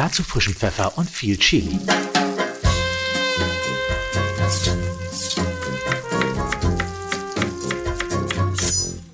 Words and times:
Dazu 0.00 0.22
frischen 0.22 0.54
Pfeffer 0.54 0.96
und 0.96 1.10
viel 1.10 1.36
Chili. 1.36 1.78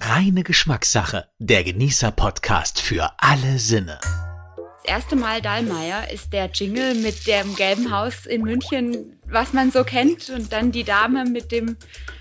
Reine 0.01 0.45
Geschmackssache. 0.45 1.27
Der 1.41 1.65
Genießer-Podcast 1.65 2.81
für 2.81 3.11
alle 3.19 3.59
Sinne. 3.59 3.99
Das 4.05 4.85
erste 4.85 5.17
Mal 5.17 5.43
Dallmayr 5.43 6.09
ist 6.13 6.33
der 6.33 6.51
Jingle 6.53 6.95
mit 6.95 7.27
dem 7.27 7.57
gelben 7.57 7.91
Haus 7.91 8.25
in 8.25 8.43
München, 8.43 9.19
was 9.27 9.53
man 9.53 9.73
so 9.73 9.83
kennt. 9.83 10.31
Und 10.31 10.53
dann 10.53 10.71
die 10.71 10.85
Dame 10.85 11.25
mit 11.25 11.51
dem 11.51 11.77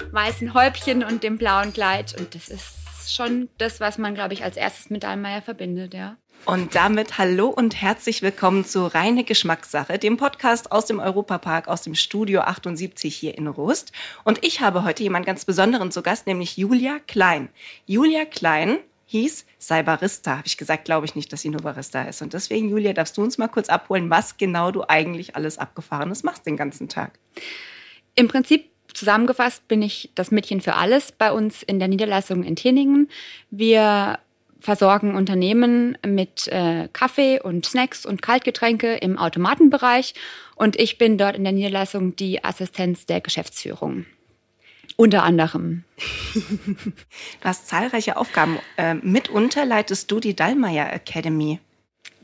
weißen 0.10 0.56
Häubchen 0.56 1.04
und 1.04 1.22
dem 1.22 1.38
blauen 1.38 1.72
Kleid. 1.72 2.16
Und 2.18 2.34
das 2.34 2.50
ist 2.50 3.14
schon 3.14 3.48
das, 3.60 3.80
was 3.80 4.00
man, 4.00 4.16
glaube 4.16 4.34
ich, 4.34 4.44
als 4.44 4.58
erstes 4.58 4.90
mit 4.90 5.04
Dallmayr 5.04 5.44
verbindet, 5.44 5.94
ja. 5.94 6.18
Und 6.46 6.76
damit 6.76 7.18
hallo 7.18 7.48
und 7.48 7.82
herzlich 7.82 8.22
willkommen 8.22 8.66
zu 8.66 8.86
Reine 8.86 9.24
Geschmackssache, 9.24 9.98
dem 9.98 10.16
Podcast 10.16 10.72
aus 10.72 10.86
dem 10.86 11.00
Europapark, 11.00 11.68
aus 11.68 11.82
dem 11.82 11.96
Studio 11.96 12.42
78 12.42 13.16
hier 13.16 13.36
in 13.36 13.48
Rust. 13.48 13.92
Und 14.24 14.46
ich 14.46 14.62
habe 14.62 14.84
heute 14.84 15.02
jemand 15.02 15.26
ganz 15.26 15.44
Besonderen 15.46 15.92
zu 15.92 16.04
Gast, 16.04 16.28
nämlich 16.28 16.56
Julia 16.56 17.00
Klein. 17.08 17.50
Julia 17.88 18.26
Klein 18.26 18.78
hieß, 19.08 19.48
sei 19.58 19.82
Barista. 19.82 20.38
Habe 20.38 20.46
ich 20.46 20.58
gesagt, 20.58 20.86
glaube 20.86 21.08
ich 21.08 21.16
nicht, 21.16 21.34
dass 21.34 21.42
sie 21.42 21.50
nur 21.50 21.62
Barista 21.62 22.04
ist. 22.04 22.22
Und 22.22 22.34
deswegen, 22.34 22.70
Julia, 22.70 22.94
darfst 22.94 23.18
du 23.18 23.24
uns 23.24 23.40
mal 23.40 23.48
kurz 23.48 23.68
abholen, 23.68 24.12
was 24.12 24.38
genau 24.38 24.70
du 24.70 24.84
eigentlich 24.88 25.36
alles 25.36 25.58
Abgefahrenes 25.58 26.22
machst 26.22 26.46
den 26.46 26.58
ganzen 26.58 26.90
Tag? 26.90 27.18
Im 28.14 28.28
Prinzip 28.28 28.70
zusammengefasst 28.94 29.68
bin 29.68 29.82
ich 29.82 30.12
das 30.14 30.30
Mädchen 30.30 30.62
für 30.62 30.76
alles 30.76 31.12
bei 31.12 31.32
uns 31.32 31.64
in 31.64 31.80
der 31.80 31.88
Niederlassung 31.88 32.44
in 32.44 32.56
Tinningen. 32.56 33.10
Wir 33.50 34.20
versorgen 34.60 35.16
Unternehmen 35.16 35.98
mit 36.06 36.48
äh, 36.48 36.88
Kaffee 36.92 37.40
und 37.40 37.66
Snacks 37.66 38.06
und 38.06 38.22
Kaltgetränke 38.22 38.96
im 38.96 39.18
Automatenbereich 39.18 40.14
und 40.56 40.80
ich 40.80 40.98
bin 40.98 41.18
dort 41.18 41.36
in 41.36 41.44
der 41.44 41.54
Niederlassung 41.54 42.16
die 42.16 42.44
Assistenz 42.44 43.06
der 43.06 43.22
Geschäftsführung. 43.22 44.06
Unter 44.98 45.24
anderem. 45.24 45.84
du 46.34 47.44
hast 47.44 47.68
zahlreiche 47.68 48.18
Aufgaben. 48.18 48.60
Äh, 48.78 48.96
mitunter 48.96 49.66
leitest 49.66 50.10
du 50.10 50.20
die 50.20 50.36
Dallmayr 50.36 50.94
Academy. 50.94 51.60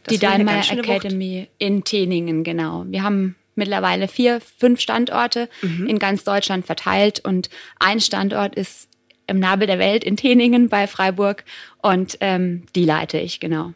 Das 0.03 0.13
die 0.13 0.19
Dallmayr 0.19 0.63
Academy 0.71 1.41
Wucht. 1.41 1.51
in 1.57 1.83
Teningen, 1.83 2.43
genau. 2.43 2.85
Wir 2.87 3.03
haben 3.03 3.35
mittlerweile 3.55 4.07
vier, 4.07 4.39
fünf 4.39 4.79
Standorte 4.79 5.49
mhm. 5.61 5.87
in 5.87 5.99
ganz 5.99 6.23
Deutschland 6.23 6.65
verteilt 6.65 7.19
und 7.19 7.49
ein 7.79 7.99
Standort 7.99 8.55
ist 8.55 8.87
im 9.31 9.39
Nabel 9.39 9.65
der 9.65 9.79
Welt 9.79 10.03
in 10.03 10.17
Teningen 10.17 10.69
bei 10.69 10.85
Freiburg 10.85 11.43
und 11.81 12.17
ähm, 12.21 12.63
die 12.75 12.85
leite 12.85 13.17
ich, 13.17 13.39
genau. 13.39 13.73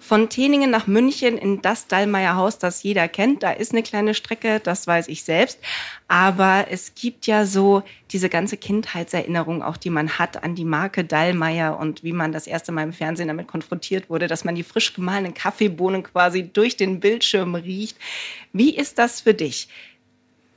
Von 0.00 0.30
Teningen 0.30 0.70
nach 0.70 0.86
München 0.86 1.36
in 1.36 1.60
das 1.60 1.86
Dallmayr 1.86 2.34
Haus, 2.34 2.56
das 2.56 2.82
jeder 2.82 3.08
kennt. 3.08 3.42
Da 3.42 3.50
ist 3.50 3.72
eine 3.72 3.82
kleine 3.82 4.14
Strecke, 4.14 4.58
das 4.58 4.86
weiß 4.86 5.06
ich 5.08 5.22
selbst. 5.22 5.58
Aber 6.06 6.68
es 6.70 6.94
gibt 6.94 7.26
ja 7.26 7.44
so 7.44 7.82
diese 8.10 8.30
ganze 8.30 8.56
Kindheitserinnerung, 8.56 9.62
auch 9.62 9.76
die 9.76 9.90
man 9.90 10.18
hat 10.18 10.42
an 10.42 10.54
die 10.54 10.64
Marke 10.64 11.04
Dallmayr 11.04 11.76
und 11.78 12.04
wie 12.04 12.14
man 12.14 12.32
das 12.32 12.46
erste 12.46 12.72
Mal 12.72 12.84
im 12.84 12.94
Fernsehen 12.94 13.28
damit 13.28 13.48
konfrontiert 13.48 14.08
wurde, 14.08 14.28
dass 14.28 14.46
man 14.46 14.54
die 14.54 14.62
frisch 14.62 14.94
gemahlenen 14.94 15.34
Kaffeebohnen 15.34 16.04
quasi 16.04 16.48
durch 16.50 16.78
den 16.78 17.00
Bildschirm 17.00 17.54
riecht. 17.54 17.98
Wie 18.54 18.74
ist 18.74 18.98
das 18.98 19.20
für 19.20 19.34
dich? 19.34 19.68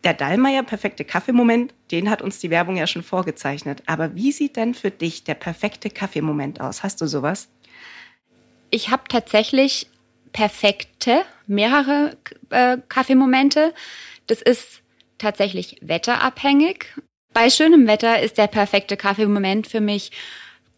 Der 0.04 0.14
Dallmayr 0.14 0.64
perfekte 0.64 1.06
Kaffeemoment, 1.06 1.74
den 1.92 2.10
hat 2.10 2.22
uns 2.22 2.40
die 2.40 2.50
Werbung 2.50 2.76
ja 2.76 2.88
schon 2.88 3.04
vorgezeichnet. 3.04 3.84
Aber 3.86 4.16
wie 4.16 4.32
sieht 4.32 4.56
denn 4.56 4.74
für 4.74 4.90
dich 4.90 5.24
der 5.24 5.36
perfekte 5.36 5.90
Kaffeemoment 5.90 6.60
aus? 6.60 6.82
Hast 6.82 7.02
du 7.02 7.08
sowas? 7.08 7.50
Ich 8.72 8.90
habe 8.90 9.04
tatsächlich 9.08 9.88
perfekte, 10.34 11.24
mehrere 11.46 12.18
äh, 12.50 12.78
Kaffeemomente. 12.90 13.74
Das 14.28 14.42
ist 14.42 14.82
tatsächlich 15.18 15.78
wetterabhängig. 15.82 16.86
Bei 17.34 17.50
schönem 17.50 17.86
Wetter 17.86 18.22
ist 18.22 18.38
der 18.38 18.48
perfekte 18.48 18.98
Kaffeemoment 18.98 19.68
für 19.68 19.82
mich 19.82 20.12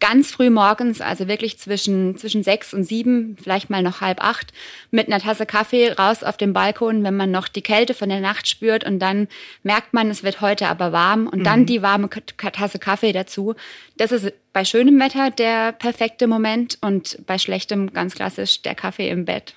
ganz 0.04 0.32
früh 0.32 0.50
morgens, 0.50 1.00
also 1.00 1.30
wirklich 1.30 1.58
zwischen, 1.58 2.18
zwischen 2.18 2.44
sechs 2.44 2.74
und 2.74 2.84
sieben, 2.84 3.38
vielleicht 3.42 3.70
mal 3.70 3.82
noch 3.82 4.02
halb 4.02 4.22
acht, 4.22 4.52
mit 4.92 5.08
einer 5.08 5.22
Tasse 5.22 5.46
Kaffee 5.46 5.94
raus 5.94 6.24
auf 6.24 6.36
den 6.36 6.52
Balkon, 6.52 7.06
wenn 7.06 7.16
man 7.16 7.32
noch 7.32 7.48
die 7.48 7.62
Kälte 7.62 7.94
von 7.94 8.10
der 8.10 8.20
Nacht 8.20 8.50
spürt 8.50 8.84
und 8.84 9.00
dann 9.00 9.30
merkt 9.64 9.94
man, 9.94 10.10
es 10.10 10.22
wird 10.22 10.42
heute 10.42 10.68
aber 10.68 10.92
warm 10.92 11.28
und 11.28 11.40
mhm. 11.40 11.44
dann 11.46 11.66
die 11.66 11.82
warme 11.82 12.10
Tasse 12.10 12.80
Kaffee 12.80 13.14
dazu. 13.14 13.56
Das 13.96 14.12
ist 14.12 14.34
bei 14.52 14.66
schönem 14.66 15.00
Wetter 15.00 15.32
der 15.32 15.72
perfekte 15.72 16.28
Moment 16.28 16.78
und 16.82 17.20
bei 17.26 17.38
schlechtem 17.38 17.94
ganz 17.94 18.14
klassisch 18.14 18.62
der 18.62 18.76
Kaffee 18.76 19.08
im 19.10 19.24
Bett. 19.24 19.56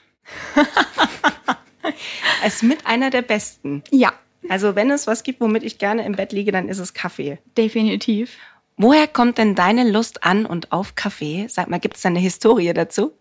es 2.44 2.54
ist 2.54 2.62
mit 2.62 2.86
einer 2.86 3.10
der 3.10 3.22
besten. 3.22 3.82
Ja. 3.90 4.12
Also 4.48 4.76
wenn 4.76 4.92
es 4.92 5.08
was 5.08 5.24
gibt, 5.24 5.40
womit 5.40 5.64
ich 5.64 5.78
gerne 5.78 6.06
im 6.06 6.12
Bett 6.12 6.30
liege, 6.30 6.52
dann 6.52 6.68
ist 6.68 6.78
es 6.78 6.94
Kaffee. 6.94 7.38
Definitiv. 7.58 8.38
Woher 8.78 9.09
kommt 9.09 9.38
denn 9.38 9.54
deine 9.54 9.91
Lust 9.91 10.22
an 10.25 10.44
und 10.44 10.70
auf 10.70 10.94
Kaffee? 10.94 11.47
Sag 11.48 11.69
mal, 11.69 11.81
gibt 11.81 11.97
es 11.97 12.03
da 12.03 12.10
eine 12.10 12.19
Historie 12.19 12.72
dazu? 12.75 13.12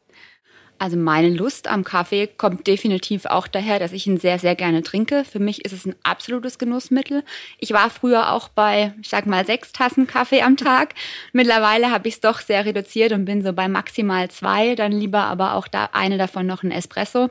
Also 0.77 0.97
meine 0.97 1.29
Lust 1.29 1.69
am 1.69 1.85
Kaffee 1.85 2.27
kommt 2.27 2.67
definitiv 2.67 3.25
auch 3.25 3.47
daher, 3.47 3.79
dass 3.79 3.93
ich 3.93 4.05
ihn 4.05 4.17
sehr, 4.17 4.39
sehr 4.39 4.55
gerne 4.55 4.83
trinke. 4.83 5.23
Für 5.23 5.39
mich 5.39 5.63
ist 5.63 5.71
es 5.71 5.85
ein 5.85 5.95
absolutes 6.03 6.59
Genussmittel. 6.59 7.23
Ich 7.59 7.71
war 7.71 7.89
früher 7.89 8.33
auch 8.33 8.49
bei, 8.49 8.93
ich 9.01 9.07
sag 9.07 9.25
mal, 9.25 9.45
sechs 9.45 9.71
Tassen 9.71 10.07
Kaffee 10.07 10.41
am 10.41 10.57
Tag. 10.57 10.93
Mittlerweile 11.31 11.91
habe 11.91 12.09
ich 12.09 12.15
es 12.15 12.19
doch 12.19 12.41
sehr 12.41 12.65
reduziert 12.65 13.13
und 13.13 13.23
bin 13.23 13.41
so 13.41 13.53
bei 13.53 13.69
maximal 13.69 14.29
zwei, 14.29 14.75
dann 14.75 14.91
lieber 14.91 15.23
aber 15.23 15.53
auch 15.53 15.69
da 15.69 15.89
eine 15.93 16.17
davon 16.17 16.45
noch 16.45 16.63
ein 16.63 16.71
Espresso. 16.71 17.29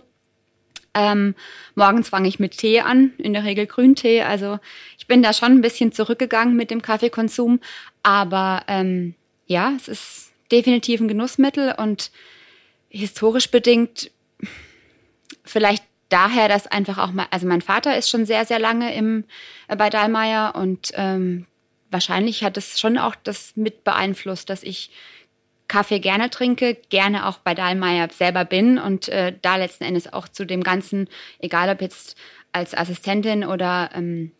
Ähm, 0.94 1.34
morgens 1.74 2.08
fange 2.08 2.28
ich 2.28 2.38
mit 2.38 2.56
Tee 2.56 2.80
an, 2.80 3.12
in 3.18 3.32
der 3.32 3.44
Regel 3.44 3.66
Grüntee. 3.66 4.22
Also 4.22 4.60
ich 4.96 5.06
bin 5.06 5.22
da 5.22 5.32
schon 5.32 5.52
ein 5.52 5.60
bisschen 5.60 5.92
zurückgegangen 5.92 6.56
mit 6.56 6.70
dem 6.70 6.82
Kaffeekonsum. 6.82 7.60
Aber 8.04 8.62
ähm, 8.68 9.16
ja, 9.46 9.72
es 9.76 9.88
ist 9.88 10.32
definitiv 10.52 11.00
ein 11.00 11.08
Genussmittel 11.08 11.74
und 11.76 12.12
historisch 12.90 13.50
bedingt 13.50 14.12
vielleicht 15.44 15.82
daher, 16.10 16.48
dass 16.48 16.66
einfach 16.66 16.98
auch 16.98 17.10
mal, 17.10 17.26
also 17.30 17.46
mein 17.46 17.62
Vater 17.62 17.96
ist 17.96 18.08
schon 18.08 18.26
sehr, 18.26 18.44
sehr 18.44 18.60
lange 18.60 18.94
im, 18.94 19.24
äh, 19.68 19.74
bei 19.74 19.90
Dahlmeier 19.90 20.54
und 20.54 20.92
ähm, 20.94 21.46
wahrscheinlich 21.90 22.44
hat 22.44 22.56
es 22.56 22.78
schon 22.78 22.98
auch 22.98 23.14
das 23.16 23.56
mit 23.56 23.84
beeinflusst, 23.84 24.50
dass 24.50 24.62
ich 24.62 24.90
Kaffee 25.66 25.98
gerne 25.98 26.28
trinke, 26.28 26.76
gerne 26.90 27.26
auch 27.26 27.38
bei 27.38 27.54
Dahlmeier 27.54 28.10
selber 28.10 28.44
bin 28.44 28.78
und 28.78 29.08
äh, 29.08 29.34
da 29.40 29.56
letzten 29.56 29.84
Endes 29.84 30.12
auch 30.12 30.28
zu 30.28 30.44
dem 30.44 30.62
Ganzen, 30.62 31.08
egal 31.38 31.70
ob 31.70 31.80
jetzt 31.80 32.16
als 32.52 32.76
Assistentin 32.76 33.44
oder 33.44 33.90
ähm, 33.94 34.30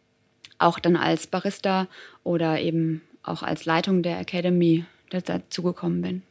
auch 0.59 0.79
dann 0.79 0.97
als 0.97 1.27
Barista 1.27 1.89
oder 2.23 2.61
eben 2.61 3.01
auch 3.25 3.43
als 3.43 3.65
Leitung 3.65 4.03
der 4.03 4.19
Academy 4.21 4.85
dazugekommen 5.11 6.03
bin. 6.03 6.23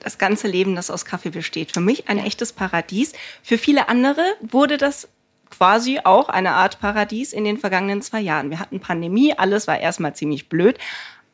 Das 0.00 0.18
ganze 0.18 0.48
Leben, 0.48 0.76
das 0.76 0.90
aus 0.90 1.04
Kaffee 1.04 1.30
besteht. 1.30 1.72
Für 1.72 1.80
mich 1.80 2.08
ein 2.08 2.18
ja. 2.18 2.24
echtes 2.24 2.52
Paradies. 2.52 3.12
Für 3.42 3.58
viele 3.58 3.88
andere 3.88 4.22
wurde 4.40 4.76
das 4.76 5.08
quasi 5.50 6.00
auch 6.04 6.28
eine 6.28 6.52
Art 6.52 6.80
Paradies 6.80 7.32
in 7.32 7.44
den 7.44 7.58
vergangenen 7.58 8.02
zwei 8.02 8.20
Jahren. 8.20 8.50
Wir 8.50 8.58
hatten 8.58 8.80
Pandemie, 8.80 9.34
alles 9.36 9.66
war 9.66 9.78
erstmal 9.78 10.14
ziemlich 10.14 10.48
blöd. 10.48 10.78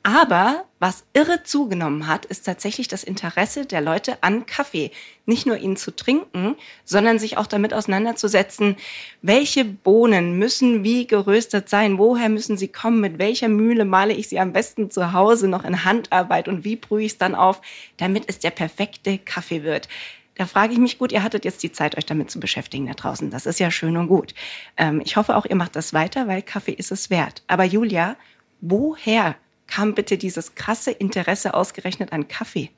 Aber 0.04 0.64
was 0.80 1.04
irre 1.12 1.44
zugenommen 1.44 2.08
hat, 2.08 2.24
ist 2.24 2.44
tatsächlich 2.44 2.88
das 2.88 3.04
Interesse 3.04 3.66
der 3.66 3.80
Leute 3.80 4.18
an 4.20 4.46
Kaffee. 4.46 4.90
Nicht 5.26 5.46
nur 5.46 5.56
ihn 5.56 5.76
zu 5.76 5.94
trinken, 5.94 6.56
sondern 6.84 7.20
sich 7.20 7.36
auch 7.36 7.46
damit 7.46 7.72
auseinanderzusetzen, 7.72 8.74
welche 9.20 9.64
Bohnen 9.64 10.38
müssen 10.40 10.82
wie 10.82 11.06
geröstet 11.06 11.68
sein, 11.68 11.98
woher 11.98 12.28
müssen 12.28 12.56
sie 12.56 12.66
kommen, 12.66 13.00
mit 13.00 13.20
welcher 13.20 13.48
Mühle 13.48 13.84
male 13.84 14.12
ich 14.12 14.28
sie 14.28 14.40
am 14.40 14.52
besten 14.52 14.90
zu 14.90 15.12
Hause 15.12 15.46
noch 15.46 15.64
in 15.64 15.84
Handarbeit 15.84 16.48
und 16.48 16.64
wie 16.64 16.74
brühe 16.74 17.04
ich 17.04 17.12
es 17.12 17.18
dann 17.18 17.36
auf, 17.36 17.60
damit 17.96 18.24
es 18.26 18.40
der 18.40 18.50
perfekte 18.50 19.18
Kaffee 19.18 19.62
wird. 19.62 19.88
Da 20.34 20.46
frage 20.46 20.72
ich 20.72 20.80
mich, 20.80 20.98
gut, 20.98 21.12
ihr 21.12 21.22
hattet 21.22 21.44
jetzt 21.44 21.62
die 21.62 21.70
Zeit, 21.70 21.96
euch 21.96 22.06
damit 22.06 22.28
zu 22.28 22.40
beschäftigen 22.40 22.86
da 22.86 22.94
draußen. 22.94 23.30
Das 23.30 23.46
ist 23.46 23.60
ja 23.60 23.70
schön 23.70 23.96
und 23.96 24.08
gut. 24.08 24.34
Ähm, 24.76 25.00
ich 25.04 25.16
hoffe 25.16 25.36
auch, 25.36 25.46
ihr 25.46 25.54
macht 25.54 25.76
das 25.76 25.92
weiter, 25.92 26.26
weil 26.26 26.42
Kaffee 26.42 26.72
ist 26.72 26.90
es 26.90 27.10
wert. 27.10 27.44
Aber 27.46 27.62
Julia, 27.62 28.16
woher 28.60 29.36
kam 29.72 29.94
bitte 29.94 30.18
dieses 30.18 30.54
krasse 30.54 30.90
Interesse 30.90 31.54
ausgerechnet 31.54 32.12
an 32.12 32.28
Kaffee? 32.28 32.70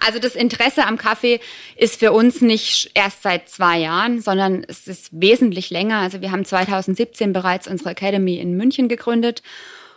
Also 0.00 0.18
das 0.18 0.34
Interesse 0.34 0.86
am 0.86 0.96
Kaffee 0.96 1.38
ist 1.76 2.00
für 2.00 2.12
uns 2.12 2.40
nicht 2.40 2.92
erst 2.94 3.22
seit 3.22 3.50
zwei 3.50 3.78
Jahren, 3.80 4.22
sondern 4.22 4.64
es 4.66 4.88
ist 4.88 5.10
wesentlich 5.12 5.68
länger. 5.68 5.98
Also 5.98 6.22
wir 6.22 6.30
haben 6.30 6.46
2017 6.46 7.34
bereits 7.34 7.68
unsere 7.68 7.90
Academy 7.90 8.38
in 8.38 8.56
München 8.56 8.88
gegründet 8.88 9.42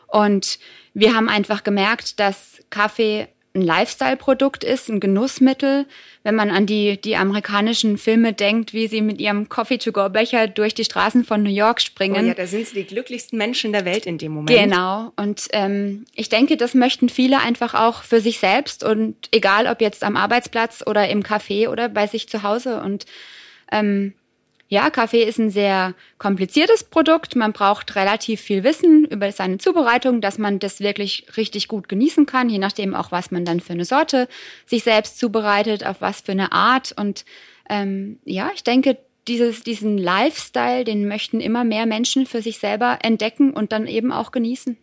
und 0.08 0.60
wir 0.94 1.16
haben 1.16 1.30
einfach 1.30 1.64
gemerkt, 1.64 2.20
dass 2.20 2.60
Kaffee 2.70 3.30
ein 3.56 3.62
Lifestyle-Produkt 3.62 4.64
ist, 4.64 4.90
ein 4.90 5.00
Genussmittel. 5.00 5.86
Wenn 6.24 6.36
man 6.36 6.52
an 6.52 6.66
die, 6.66 7.00
die 7.02 7.16
amerikanischen 7.16 7.98
Filme 7.98 8.34
denkt, 8.34 8.74
wie 8.74 8.88
sie 8.88 9.02
mit 9.02 9.20
ihrem 9.20 9.50
Coffee-to-go-Becher 9.50 10.48
durch 10.48 10.74
die 10.74 10.84
Straßen 10.84 11.24
von 11.24 11.42
New 11.42 11.50
York 11.50 11.82
springen. 11.82 12.26
Oh 12.26 12.28
ja, 12.28 12.34
da 12.34 12.46
sind 12.46 12.68
sie 12.68 12.76
die 12.76 12.86
glücklichsten 12.86 13.38
Menschen 13.38 13.72
der 13.72 13.86
Welt 13.86 14.06
in 14.06 14.18
dem 14.18 14.34
Moment. 14.34 14.60
Genau. 14.60 15.14
Und 15.16 15.48
ähm, 15.54 16.06
ich 16.16 16.30
denke, 16.30 16.58
das 16.58 16.74
möchten 16.74 17.10
viele 17.10 17.40
einfach 17.40 17.74
auch 17.74 18.04
für 18.04 18.22
sich 18.22 18.40
selbst 18.40 18.84
und 18.84 19.16
egal 19.32 19.68
ob 19.68 19.82
jetzt 19.82 20.04
am 20.04 20.16
Arbeitsplatz 20.16 20.84
oder 20.86 21.10
im 21.10 21.24
Café 21.24 21.70
oder 21.70 21.90
bei 21.90 22.08
sich 22.08 22.30
zu 22.30 22.44
Hause. 22.44 22.82
Und 22.82 23.06
Ähm, 23.72 24.14
ja, 24.72 24.92
Kaffee 24.92 25.24
ist 25.24 25.40
ein 25.40 25.50
sehr 25.50 25.96
kompliziertes 26.20 26.84
Produkt. 26.84 27.36
Man 27.36 27.54
braucht 27.54 27.96
relativ 27.96 28.40
viel 28.40 28.64
Wissen 28.64 29.04
über 29.04 29.32
seine 29.32 29.58
Zubereitung, 29.58 30.22
dass 30.22 30.38
man 30.38 30.60
das 30.60 30.80
wirklich 30.80 31.26
richtig 31.38 31.68
gut 31.68 31.90
genießen 31.90 32.28
kann, 32.28 32.50
je 32.50 32.60
nachdem 32.60 32.94
auch, 32.94 33.12
was 33.12 33.32
man 33.32 33.46
dann 33.46 33.62
für 33.62 33.74
eine 33.74 33.84
Sorte 33.84 34.28
sich 34.68 34.84
selbst 34.84 35.18
zubereitet, 35.18 35.84
auf 35.84 36.02
was 36.02 36.22
für 36.22 36.34
eine 36.34 36.52
Art. 36.52 36.94
Und 36.96 37.26
ähm, 37.68 38.20
ja, 38.26 38.52
ich 38.54 38.64
denke, 38.64 39.00
dieses, 39.28 39.64
diesen 39.64 39.98
Lifestyle, 39.98 40.84
den 40.84 41.08
möchten 41.08 41.40
immer 41.40 41.64
mehr 41.64 41.88
Menschen 41.88 42.28
für 42.28 42.44
sich 42.44 42.60
selber 42.60 43.00
entdecken 43.02 43.52
und 43.52 43.72
dann 43.72 43.88
eben 43.88 44.12
auch 44.12 44.30
genießen. 44.30 44.78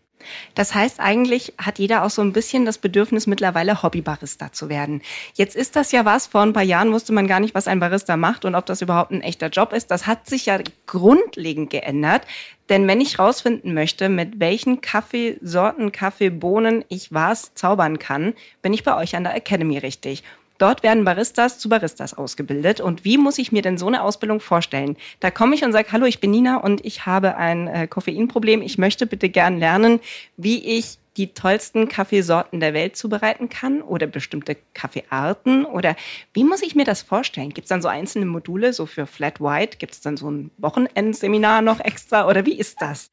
Das 0.55 0.75
heißt, 0.75 1.01
eigentlich 1.01 1.55
hat 1.59 1.79
jeder 1.79 2.05
auch 2.05 2.11
so 2.11 2.23
ein 2.23 2.33
bisschen 2.33 2.65
das 2.65 2.79
Bedürfnis, 2.79 3.27
mittlerweile 3.27 3.83
Hobbybarista 3.83 4.53
zu 4.53 4.69
werden. 4.69 5.03
Jetzt 5.35 5.57
ist 5.57 5.77
das 5.77 5.93
ja 5.93 6.05
was, 6.05 6.27
vor 6.27 6.43
ein 6.43 6.53
paar 6.53 6.63
Jahren 6.63 6.93
wusste 6.93 7.13
man 7.13 7.27
gar 7.27 7.41
nicht, 7.41 7.55
was 7.55 7.69
ein 7.69 7.81
Barista 7.81 8.17
macht 8.17 8.45
und 8.45 8.55
ob 8.55 8.67
das 8.67 8.83
überhaupt 8.83 9.13
ein 9.13 9.23
echter 9.23 9.49
Job 9.49 9.73
ist. 9.73 9.91
Das 9.91 10.07
hat 10.07 10.29
sich 10.29 10.47
ja 10.47 10.59
grundlegend 10.87 11.71
geändert. 11.71 12.23
Denn 12.69 12.89
wenn 12.89 13.01
ich 13.01 13.19
rausfinden 13.19 13.75
möchte, 13.75 14.09
mit 14.09 14.41
welchen 14.41 14.81
Kaffeesorten, 14.81 15.93
Kaffeebohnen 15.93 16.85
ich 16.89 17.13
was 17.13 17.55
zaubern 17.55 17.99
kann, 17.99 18.35
bin 18.61 18.73
ich 18.73 18.83
bei 18.83 18.97
euch 18.97 19.15
an 19.15 19.23
der 19.23 19.37
Academy 19.37 19.79
richtig. 19.79 20.25
Dort 20.59 20.83
werden 20.83 21.05
Baristas 21.05 21.59
zu 21.59 21.69
Baristas 21.69 22.15
ausgebildet. 22.15 22.81
Und 22.81 23.05
wie 23.05 23.19
muss 23.19 23.39
ich 23.39 23.53
mir 23.53 23.63
denn 23.63 23.79
so 23.79 23.87
eine 23.87 24.03
Ausbildung 24.03 24.41
vorstellen? 24.41 24.97
Da 25.21 25.31
komme 25.31 25.55
ich 25.55 25.65
und 25.65 25.73
sage, 25.73 25.89
hallo, 25.93 26.07
ich 26.07 26.21
bin 26.21 26.31
Nina 26.31 26.59
und 26.59 26.85
ich 26.85 27.07
habe 27.07 27.37
ein 27.37 27.69
äh, 27.69 27.87
Koffeinproblem. 27.87 28.63
Ich 28.63 28.79
möchte 28.79 29.07
bitte 29.07 29.29
gern 29.29 29.59
lernen, 29.59 30.01
wie 30.37 30.79
ich 30.79 30.99
die 31.17 31.29
tollsten 31.29 31.89
Kaffeesorten 31.89 32.61
der 32.61 32.75
Welt 32.75 32.97
zubereiten 32.97 33.49
kann 33.49 33.81
oder 33.81 34.07
bestimmte 34.07 34.57
Kaffeearten 34.75 35.65
oder 35.65 35.97
wie 36.35 36.45
muss 36.45 36.63
ich 36.63 36.75
mir 36.75 36.85
das 36.85 37.03
vorstellen? 37.03 37.51
Gibt 37.51 37.65
es 37.65 37.69
dann 37.71 37.83
so 37.83 37.89
einzelne 37.89 38.27
Module, 38.27 38.73
so 38.73 38.87
für 38.87 39.07
Flat 39.07 39.41
White? 39.41 39.79
Gibt 39.79 39.95
es 39.95 40.01
dann 40.01 40.17
so 40.17 40.31
ein 40.31 40.51
Wochenendseminar 40.59 41.63
noch 41.63 41.81
extra 41.81 42.29
oder 42.29 42.45
wie 42.45 42.59
ist 42.59 42.83
das? 42.83 43.11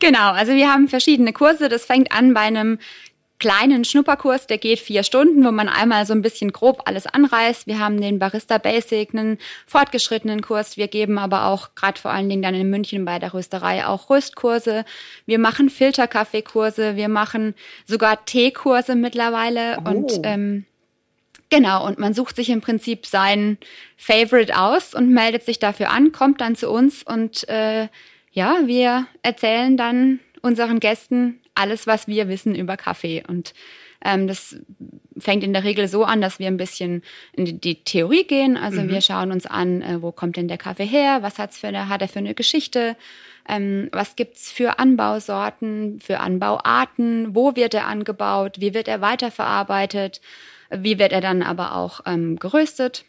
Genau, 0.00 0.32
also 0.32 0.52
wir 0.52 0.72
haben 0.72 0.88
verschiedene 0.88 1.32
Kurse. 1.32 1.68
Das 1.68 1.84
fängt 1.84 2.12
an 2.12 2.34
bei 2.34 2.40
einem 2.40 2.78
kleinen 3.38 3.84
Schnupperkurs, 3.84 4.46
der 4.46 4.58
geht 4.58 4.78
vier 4.78 5.02
Stunden, 5.02 5.44
wo 5.44 5.50
man 5.50 5.68
einmal 5.68 6.06
so 6.06 6.12
ein 6.12 6.22
bisschen 6.22 6.52
grob 6.52 6.82
alles 6.86 7.06
anreißt. 7.06 7.66
Wir 7.66 7.78
haben 7.78 8.00
den 8.00 8.18
Barista 8.18 8.58
Basic, 8.58 9.14
einen 9.14 9.38
fortgeschrittenen 9.66 10.40
Kurs. 10.40 10.76
Wir 10.76 10.88
geben 10.88 11.18
aber 11.18 11.46
auch 11.46 11.74
gerade 11.74 12.00
vor 12.00 12.12
allen 12.12 12.28
Dingen 12.28 12.42
dann 12.42 12.54
in 12.54 12.70
München 12.70 13.04
bei 13.04 13.18
der 13.18 13.34
Rösterei 13.34 13.86
auch 13.86 14.08
Röstkurse. 14.08 14.84
Wir 15.26 15.38
machen 15.38 15.68
Filterkaffeekurse. 15.68 16.96
Wir 16.96 17.08
machen 17.08 17.54
sogar 17.86 18.24
Teekurse 18.24 18.94
mittlerweile 18.94 19.78
oh. 19.84 19.90
und 19.90 20.20
ähm, 20.22 20.64
Genau, 21.50 21.86
und 21.86 21.98
man 22.00 22.14
sucht 22.14 22.34
sich 22.34 22.50
im 22.50 22.60
Prinzip 22.60 23.06
sein 23.06 23.58
Favorite 23.96 24.58
aus 24.58 24.92
und 24.92 25.10
meldet 25.10 25.44
sich 25.44 25.60
dafür 25.60 25.90
an, 25.90 26.10
kommt 26.10 26.40
dann 26.40 26.56
zu 26.56 26.68
uns 26.68 27.04
und 27.04 27.48
äh, 27.48 27.88
ja, 28.32 28.56
wir 28.64 29.06
erzählen 29.22 29.76
dann 29.76 30.18
unseren 30.42 30.80
Gästen 30.80 31.40
alles, 31.54 31.86
was 31.86 32.06
wir 32.06 32.28
wissen 32.28 32.54
über 32.54 32.76
Kaffee. 32.76 33.22
Und 33.26 33.54
ähm, 34.04 34.26
das 34.26 34.56
fängt 35.16 35.44
in 35.44 35.52
der 35.52 35.64
Regel 35.64 35.88
so 35.88 36.04
an, 36.04 36.20
dass 36.20 36.38
wir 36.38 36.48
ein 36.48 36.56
bisschen 36.56 37.02
in 37.32 37.44
die, 37.44 37.60
die 37.60 37.84
Theorie 37.84 38.24
gehen. 38.24 38.56
Also 38.56 38.82
mhm. 38.82 38.90
wir 38.90 39.00
schauen 39.00 39.32
uns 39.32 39.46
an, 39.46 39.82
äh, 39.82 40.02
wo 40.02 40.12
kommt 40.12 40.36
denn 40.36 40.48
der 40.48 40.58
Kaffee 40.58 40.84
her, 40.84 41.22
was 41.22 41.38
hat's 41.38 41.58
für 41.58 41.68
eine, 41.68 41.88
hat 41.88 42.02
er 42.02 42.08
für 42.08 42.18
eine 42.18 42.34
Geschichte, 42.34 42.96
ähm, 43.48 43.88
was 43.92 44.16
gibt's 44.16 44.50
für 44.52 44.78
Anbausorten, 44.78 46.00
für 46.00 46.20
Anbauarten, 46.20 47.34
wo 47.34 47.56
wird 47.56 47.74
er 47.74 47.86
angebaut, 47.86 48.60
wie 48.60 48.74
wird 48.74 48.88
er 48.88 49.00
weiterverarbeitet, 49.00 50.20
wie 50.70 50.98
wird 50.98 51.12
er 51.12 51.20
dann 51.20 51.42
aber 51.42 51.74
auch 51.74 52.00
ähm, 52.06 52.38
geröstet. 52.38 53.04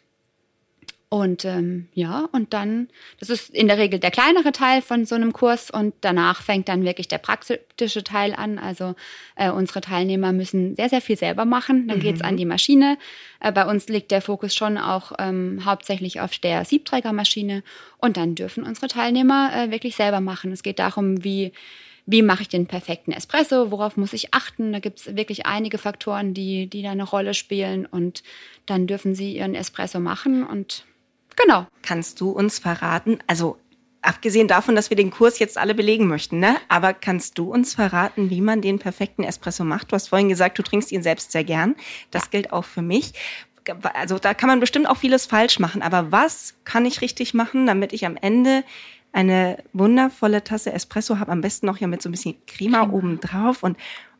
Und 1.16 1.46
ähm, 1.46 1.88
ja, 1.94 2.28
und 2.32 2.52
dann, 2.52 2.88
das 3.20 3.30
ist 3.30 3.48
in 3.48 3.68
der 3.68 3.78
Regel 3.78 3.98
der 3.98 4.10
kleinere 4.10 4.52
Teil 4.52 4.82
von 4.82 5.06
so 5.06 5.14
einem 5.14 5.32
Kurs 5.32 5.70
und 5.70 5.94
danach 6.02 6.42
fängt 6.42 6.68
dann 6.68 6.84
wirklich 6.84 7.08
der 7.08 7.16
praktische 7.16 8.04
Teil 8.04 8.34
an. 8.34 8.58
Also 8.58 8.94
äh, 9.34 9.50
unsere 9.50 9.80
Teilnehmer 9.80 10.34
müssen 10.34 10.76
sehr, 10.76 10.90
sehr 10.90 11.00
viel 11.00 11.16
selber 11.16 11.46
machen. 11.46 11.88
Dann 11.88 12.00
mhm. 12.00 12.02
geht's 12.02 12.20
an 12.20 12.36
die 12.36 12.44
Maschine. 12.44 12.98
Äh, 13.40 13.50
bei 13.50 13.64
uns 13.64 13.88
liegt 13.88 14.10
der 14.10 14.20
Fokus 14.20 14.54
schon 14.54 14.76
auch 14.76 15.12
ähm, 15.18 15.62
hauptsächlich 15.64 16.20
auf 16.20 16.36
der 16.36 16.66
Siebträgermaschine. 16.66 17.62
Und 17.96 18.18
dann 18.18 18.34
dürfen 18.34 18.62
unsere 18.62 18.88
Teilnehmer 18.88 19.52
äh, 19.54 19.70
wirklich 19.70 19.96
selber 19.96 20.20
machen. 20.20 20.52
Es 20.52 20.62
geht 20.62 20.78
darum, 20.78 21.24
wie 21.24 21.52
wie 22.08 22.22
mache 22.22 22.42
ich 22.42 22.48
den 22.48 22.66
perfekten 22.66 23.10
Espresso, 23.10 23.72
worauf 23.72 23.96
muss 23.96 24.12
ich 24.12 24.32
achten. 24.32 24.72
Da 24.72 24.78
gibt 24.78 25.00
es 25.00 25.16
wirklich 25.16 25.46
einige 25.46 25.76
Faktoren, 25.76 26.34
die, 26.34 26.68
die 26.68 26.82
da 26.82 26.90
eine 26.90 27.02
Rolle 27.02 27.34
spielen. 27.34 27.84
Und 27.84 28.22
dann 28.66 28.86
dürfen 28.86 29.16
sie 29.16 29.34
ihren 29.34 29.56
Espresso 29.56 29.98
machen 29.98 30.46
und 30.46 30.84
Genau. 31.36 31.66
Kannst 31.82 32.20
du 32.20 32.30
uns 32.30 32.58
verraten, 32.58 33.18
also 33.26 33.58
abgesehen 34.06 34.48
davon, 34.48 34.76
dass 34.76 34.90
wir 34.90 34.96
den 34.96 35.10
Kurs 35.10 35.38
jetzt 35.38 35.58
alle 35.58 35.74
belegen 35.74 36.06
möchten, 36.06 36.38
ne? 36.38 36.56
Aber 36.68 36.94
kannst 36.94 37.38
du 37.38 37.52
uns 37.52 37.74
verraten, 37.74 38.30
wie 38.30 38.40
man 38.40 38.62
den 38.62 38.78
perfekten 38.78 39.24
Espresso 39.24 39.64
macht? 39.64 39.90
Du 39.90 39.94
hast 39.94 40.08
vorhin 40.08 40.28
gesagt, 40.28 40.58
du 40.58 40.62
trinkst 40.62 40.92
ihn 40.92 41.02
selbst 41.02 41.32
sehr 41.32 41.44
gern. 41.44 41.74
Das 42.10 42.24
ja. 42.24 42.28
gilt 42.30 42.52
auch 42.52 42.64
für 42.64 42.82
mich. 42.82 43.12
Also 43.94 44.18
da 44.18 44.32
kann 44.32 44.48
man 44.48 44.60
bestimmt 44.60 44.88
auch 44.88 44.96
vieles 44.96 45.26
falsch 45.26 45.58
machen. 45.58 45.82
Aber 45.82 46.12
was 46.12 46.54
kann 46.64 46.86
ich 46.86 47.00
richtig 47.00 47.34
machen, 47.34 47.66
damit 47.66 47.92
ich 47.92 48.06
am 48.06 48.16
Ende 48.16 48.62
eine 49.12 49.58
wundervolle 49.72 50.44
Tasse 50.44 50.72
Espresso 50.72 51.18
habe? 51.18 51.32
Am 51.32 51.40
besten 51.40 51.66
noch 51.66 51.78
ja 51.78 51.88
mit 51.88 52.00
so 52.00 52.08
ein 52.08 52.12
bisschen 52.12 52.36
Crema, 52.46 52.82
Crema. 52.82 52.92
oben 52.92 53.20
drauf 53.20 53.64
und 53.64 53.76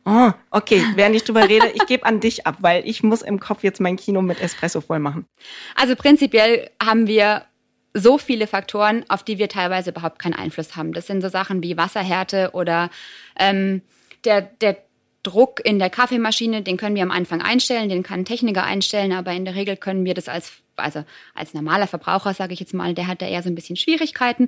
Oh, 0.09 0.31
okay, 0.51 0.81
während 0.95 1.17
ich 1.17 1.25
drüber 1.25 1.49
rede, 1.49 1.67
ich 1.73 1.85
gebe 1.85 2.05
an 2.05 2.21
dich 2.21 2.47
ab, 2.47 2.55
weil 2.61 2.87
ich 2.87 3.03
muss 3.03 3.21
im 3.21 3.41
Kopf 3.41 3.61
jetzt 3.61 3.81
mein 3.81 3.97
Kino 3.97 4.21
mit 4.21 4.39
Espresso 4.39 4.79
voll 4.79 4.99
machen. 4.99 5.25
Also 5.75 5.97
prinzipiell 5.97 6.69
haben 6.81 7.07
wir 7.07 7.43
so 7.93 8.17
viele 8.17 8.47
Faktoren, 8.47 9.03
auf 9.09 9.23
die 9.23 9.37
wir 9.37 9.49
teilweise 9.49 9.89
überhaupt 9.89 10.19
keinen 10.19 10.35
Einfluss 10.35 10.77
haben. 10.77 10.93
Das 10.93 11.07
sind 11.07 11.21
so 11.21 11.27
Sachen 11.27 11.61
wie 11.61 11.75
Wasserhärte 11.75 12.51
oder 12.53 12.89
ähm, 13.37 13.81
der, 14.23 14.43
der 14.43 14.77
Druck 15.27 15.61
in 15.63 15.77
der 15.77 15.89
Kaffeemaschine, 15.89 16.61
den 16.61 16.77
können 16.77 16.95
wir 16.95 17.03
am 17.03 17.11
Anfang 17.11 17.41
einstellen, 17.41 17.89
den 17.89 18.01
kann 18.01 18.21
ein 18.21 18.25
Techniker 18.25 18.63
einstellen, 18.63 19.11
aber 19.11 19.33
in 19.33 19.43
der 19.43 19.55
Regel 19.55 19.75
können 19.75 20.05
wir 20.05 20.13
das 20.13 20.29
als 20.29 20.53
also 20.77 21.03
als 21.33 21.55
normaler 21.55 21.87
Verbraucher, 21.87 22.35
sage 22.35 22.53
ich 22.53 22.59
jetzt 22.59 22.75
mal, 22.75 22.93
der 22.93 23.07
hat 23.07 23.23
da 23.23 23.27
eher 23.27 23.41
so 23.41 23.49
ein 23.49 23.55
bisschen 23.55 23.75
Schwierigkeiten. 23.75 24.47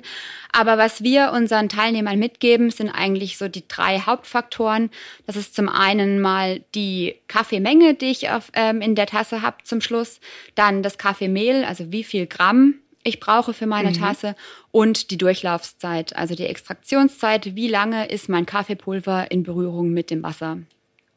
Aber 0.52 0.78
was 0.78 1.02
wir 1.02 1.32
unseren 1.32 1.68
Teilnehmern 1.68 2.20
mitgeben, 2.20 2.70
sind 2.70 2.88
eigentlich 2.88 3.36
so 3.36 3.48
die 3.48 3.66
drei 3.66 3.98
Hauptfaktoren. 3.98 4.90
Das 5.26 5.34
ist 5.34 5.56
zum 5.56 5.68
einen 5.68 6.20
mal 6.20 6.60
die 6.76 7.16
Kaffeemenge, 7.26 7.94
die 7.94 8.12
ich 8.12 8.30
auf, 8.30 8.52
ähm, 8.52 8.80
in 8.80 8.94
der 8.94 9.06
Tasse 9.06 9.42
habe 9.42 9.56
zum 9.64 9.80
Schluss. 9.80 10.20
Dann 10.54 10.84
das 10.84 10.98
Kaffeemehl, 10.98 11.64
also 11.64 11.90
wie 11.90 12.04
viel 12.04 12.28
Gramm 12.28 12.76
ich 13.02 13.20
brauche 13.20 13.54
für 13.54 13.66
meine 13.66 13.90
mhm. 13.90 13.94
Tasse 13.94 14.36
und 14.70 15.10
die 15.10 15.18
Durchlaufszeit, 15.18 16.14
also 16.16 16.34
die 16.34 16.46
Extraktionszeit. 16.46 17.56
Wie 17.56 17.68
lange 17.68 18.06
ist 18.08 18.28
mein 18.28 18.46
Kaffeepulver 18.46 19.30
in 19.30 19.42
Berührung 19.42 19.90
mit 19.90 20.10
dem 20.10 20.22
Wasser? 20.22 20.58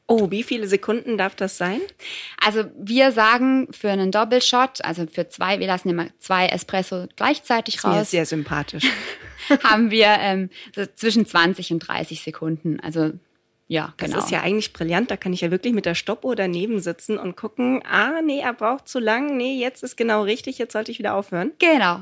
Oh, 0.07 0.31
wie 0.31 0.43
viele 0.43 0.67
Sekunden 0.67 1.17
darf 1.17 1.35
das 1.35 1.57
sein? 1.57 1.79
Also 2.43 2.65
wir 2.77 3.11
sagen 3.11 3.67
für 3.71 3.89
einen 3.89 4.11
Doppelshot, 4.11 4.83
also 4.83 5.07
für 5.07 5.29
zwei, 5.29 5.59
wir 5.59 5.67
lassen 5.67 5.89
immer 5.89 6.07
zwei 6.19 6.47
Espresso 6.47 7.07
gleichzeitig 7.15 7.75
das 7.75 7.85
raus. 7.85 8.01
Ist 8.03 8.11
sehr 8.11 8.25
sympathisch. 8.25 8.85
haben 9.63 9.91
wir 9.91 10.07
ähm, 10.19 10.49
so 10.75 10.85
zwischen 10.95 11.25
20 11.25 11.71
und 11.71 11.79
30 11.79 12.21
Sekunden. 12.21 12.79
Also 12.79 13.11
ja, 13.67 13.93
genau. 13.97 14.15
Das 14.15 14.25
ist 14.25 14.31
ja 14.31 14.41
eigentlich 14.41 14.73
brillant. 14.73 15.09
Da 15.09 15.17
kann 15.17 15.33
ich 15.33 15.41
ja 15.41 15.51
wirklich 15.51 15.73
mit 15.73 15.85
der 15.85 15.95
Stoppuhr 15.95 16.35
daneben 16.35 16.79
sitzen 16.79 17.17
und 17.17 17.35
gucken, 17.35 17.81
ah, 17.89 18.21
nee, 18.21 18.39
er 18.39 18.53
braucht 18.53 18.87
zu 18.87 18.99
lang. 18.99 19.37
Nee, 19.37 19.59
jetzt 19.59 19.83
ist 19.83 19.95
genau 19.95 20.23
richtig. 20.23 20.57
Jetzt 20.57 20.73
sollte 20.73 20.91
ich 20.91 20.99
wieder 20.99 21.15
aufhören. 21.15 21.51
Genau. 21.59 22.01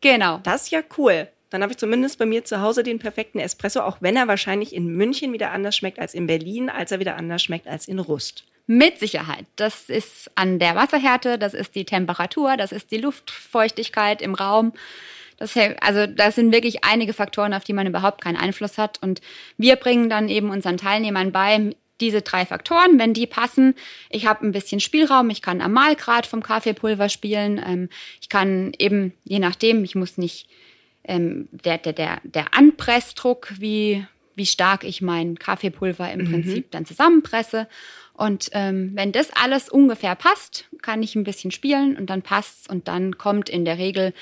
Genau. 0.00 0.38
Das 0.44 0.64
ist 0.64 0.70
ja 0.70 0.82
cool. 0.96 1.28
Dann 1.50 1.62
habe 1.62 1.72
ich 1.72 1.78
zumindest 1.78 2.18
bei 2.18 2.26
mir 2.26 2.44
zu 2.44 2.60
Hause 2.60 2.82
den 2.82 2.98
perfekten 2.98 3.38
Espresso, 3.38 3.80
auch 3.80 3.98
wenn 4.00 4.16
er 4.16 4.28
wahrscheinlich 4.28 4.74
in 4.74 4.86
München 4.86 5.32
wieder 5.32 5.50
anders 5.50 5.76
schmeckt 5.76 5.98
als 5.98 6.12
in 6.12 6.26
Berlin, 6.26 6.68
als 6.68 6.92
er 6.92 7.00
wieder 7.00 7.16
anders 7.16 7.42
schmeckt 7.42 7.66
als 7.66 7.88
in 7.88 7.98
Rust. 7.98 8.44
Mit 8.66 8.98
Sicherheit. 8.98 9.46
Das 9.56 9.88
ist 9.88 10.30
an 10.34 10.58
der 10.58 10.76
Wasserhärte, 10.76 11.38
das 11.38 11.54
ist 11.54 11.74
die 11.74 11.86
Temperatur, 11.86 12.58
das 12.58 12.70
ist 12.70 12.90
die 12.90 12.98
Luftfeuchtigkeit 12.98 14.20
im 14.20 14.34
Raum. 14.34 14.74
Das, 15.38 15.56
also 15.80 16.06
das 16.06 16.34
sind 16.34 16.52
wirklich 16.52 16.84
einige 16.84 17.12
Faktoren, 17.12 17.54
auf 17.54 17.64
die 17.64 17.72
man 17.72 17.86
überhaupt 17.86 18.22
keinen 18.22 18.36
Einfluss 18.36 18.76
hat. 18.76 19.00
Und 19.02 19.20
wir 19.56 19.76
bringen 19.76 20.10
dann 20.10 20.28
eben 20.28 20.50
unseren 20.50 20.76
Teilnehmern 20.76 21.32
bei, 21.32 21.74
diese 22.00 22.22
drei 22.22 22.46
Faktoren, 22.46 22.98
wenn 22.98 23.14
die 23.14 23.26
passen. 23.26 23.74
Ich 24.10 24.26
habe 24.26 24.46
ein 24.46 24.52
bisschen 24.52 24.80
Spielraum, 24.80 25.30
ich 25.30 25.42
kann 25.42 25.60
am 25.60 25.72
Mahlgrad 25.72 26.26
vom 26.26 26.42
Kaffeepulver 26.42 27.08
spielen. 27.08 27.60
Ähm, 27.64 27.88
ich 28.20 28.28
kann 28.28 28.72
eben, 28.78 29.14
je 29.24 29.38
nachdem, 29.38 29.84
ich 29.84 29.94
muss 29.94 30.18
nicht 30.18 30.48
ähm, 31.04 31.48
der, 31.50 31.78
der, 31.78 31.92
der, 31.92 32.20
der 32.22 32.54
Anpressdruck, 32.54 33.52
wie, 33.58 34.06
wie 34.34 34.46
stark 34.46 34.84
ich 34.84 35.02
mein 35.02 35.38
Kaffeepulver 35.38 36.10
im 36.12 36.20
mhm. 36.20 36.30
Prinzip 36.30 36.70
dann 36.70 36.86
zusammenpresse. 36.86 37.68
Und 38.14 38.50
ähm, 38.52 38.92
wenn 38.94 39.12
das 39.12 39.30
alles 39.30 39.68
ungefähr 39.68 40.16
passt, 40.16 40.64
kann 40.82 41.02
ich 41.02 41.14
ein 41.14 41.24
bisschen 41.24 41.50
spielen 41.50 41.96
und 41.96 42.10
dann 42.10 42.22
passt's 42.22 42.68
und 42.68 42.88
dann 42.88 43.16
kommt 43.16 43.48
in 43.48 43.64
der 43.64 43.78
Regel 43.78 44.12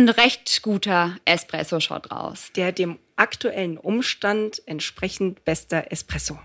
ein 0.00 0.08
recht 0.08 0.62
guter 0.62 1.16
Espresso-Shot 1.24 2.10
raus. 2.10 2.50
Der 2.56 2.72
dem 2.72 2.98
aktuellen 3.16 3.76
Umstand 3.76 4.62
entsprechend 4.66 5.44
bester 5.44 5.92
Espresso. 5.92 6.38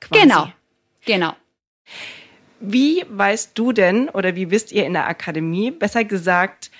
Quasi. 0.00 0.22
Genau, 0.22 0.48
genau. 1.04 1.34
Wie 2.60 3.04
weißt 3.08 3.52
du 3.54 3.72
denn 3.72 4.08
oder 4.08 4.34
wie 4.36 4.50
wisst 4.50 4.72
ihr 4.72 4.86
in 4.86 4.94
der 4.94 5.06
Akademie, 5.06 5.70
besser 5.70 6.04
gesagt, 6.04 6.70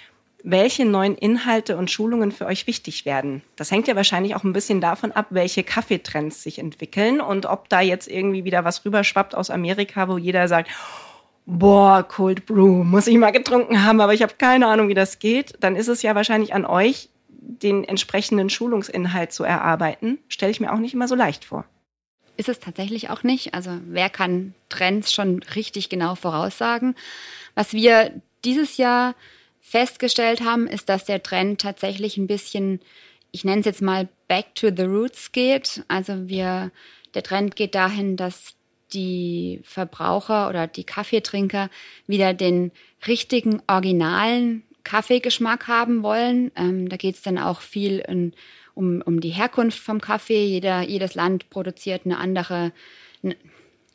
welche 0.45 0.85
neuen 0.85 1.17
Inhalte 1.17 1.77
und 1.79 1.91
Schulungen 1.91 2.31
für 2.31 2.45
euch 2.45 2.67
wichtig 2.67 3.07
werden. 3.07 3.41
Das 3.57 3.71
hängt 3.71 3.89
ja 3.89 3.97
wahrscheinlich 3.97 4.35
auch 4.35 4.45
ein 4.45 4.53
bisschen 4.53 4.83
davon 4.83 5.11
ab, 5.11 5.29
welche 5.31 5.65
Kaffeetrends 5.65 6.43
sich 6.43 6.59
entwickeln 6.59 7.23
und 7.23 7.47
ob 7.47 7.71
da 7.71 7.81
jetzt 7.81 8.09
irgendwie 8.09 8.45
wieder 8.45 8.63
was 8.63 8.85
rüberschwappt 8.85 9.35
aus 9.35 9.49
Amerika, 9.49 10.07
wo 10.07 10.19
jeder 10.19 10.47
sagt, 10.47 10.71
boah, 11.47 12.03
Cold 12.03 12.47
Brew, 12.47 12.85
muss 12.85 13.07
ich 13.07 13.17
mal 13.17 13.31
getrunken 13.31 13.85
haben, 13.85 14.01
aber 14.01 14.15
ich 14.15 14.23
habe 14.23 14.35
keine 14.39 14.67
Ahnung, 14.67 14.89
wie 14.89 14.95
das 14.95 15.19
geht. 15.19 15.55
Dann 15.61 15.77
ist 15.77 15.89
es 15.89 16.03
ja 16.03 16.15
wahrscheinlich 16.15 16.55
an 16.55 16.65
euch, 16.65 17.09
den 17.29 17.85
entsprechenden 17.85 18.49
Schulungsinhalt 18.49 19.33
zu 19.33 19.45
erarbeiten. 19.45 20.19
Stelle 20.29 20.51
ich 20.51 20.61
mir 20.61 20.73
auch 20.73 20.79
nicht 20.79 20.95
immer 20.95 21.09
so 21.09 21.15
leicht 21.15 21.45
vor. 21.45 21.65
Ist 22.37 22.49
es 22.49 22.59
tatsächlich 22.59 23.11
auch 23.11 23.23
nicht. 23.23 23.55
Also 23.55 23.71
wer 23.87 24.11
kann 24.11 24.55
Trends 24.69 25.13
schon 25.13 25.43
richtig 25.55 25.89
genau 25.89 26.15
voraussagen? 26.15 26.97
Was 27.55 27.73
wir 27.73 28.11
dieses 28.45 28.77
Jahr 28.77 29.15
festgestellt 29.61 30.43
haben, 30.43 30.67
ist, 30.67 30.89
dass 30.89 31.05
der 31.05 31.23
Trend 31.23 31.61
tatsächlich 31.61 32.17
ein 32.17 32.27
bisschen, 32.27 32.81
ich 33.31 33.45
nenne 33.45 33.61
es 33.61 33.67
jetzt 33.67 33.83
mal 33.83 34.09
back 34.27 34.55
to 34.55 34.69
the 34.75 34.83
roots 34.83 35.33
geht. 35.33 35.85
Also 35.89 36.29
wir, 36.29 36.73
der 37.15 37.23
Trend 37.23 37.57
geht 37.57 37.75
dahin, 37.75 38.17
dass 38.17 38.55
die 38.95 39.61
Verbraucher 39.65 40.49
oder 40.49 40.67
die 40.67 40.85
Kaffeetrinker 40.85 41.71
wieder 42.07 42.35
den 42.35 42.71
richtigen, 43.07 43.61
originalen 43.67 44.63
Kaffeegeschmack 44.85 45.67
haben 45.67 46.03
wollen. 46.03 46.53
Ähm, 46.57 46.89
da 46.89 46.97
geht 46.97 47.17
es 47.17 47.23
dann 47.23 47.39
auch 47.39 47.61
viel 47.61 47.99
in, 48.01 48.33
um, 48.75 49.03
um 49.05 49.21
die 49.21 49.31
Herkunft 49.31 49.79
vom 49.79 50.01
Kaffee. 50.01 50.45
Jeder, 50.45 50.83
jedes 50.83 51.15
Land 51.15 51.51
produziert 51.51 52.03
eine 52.05 52.19
andere, 52.19 52.73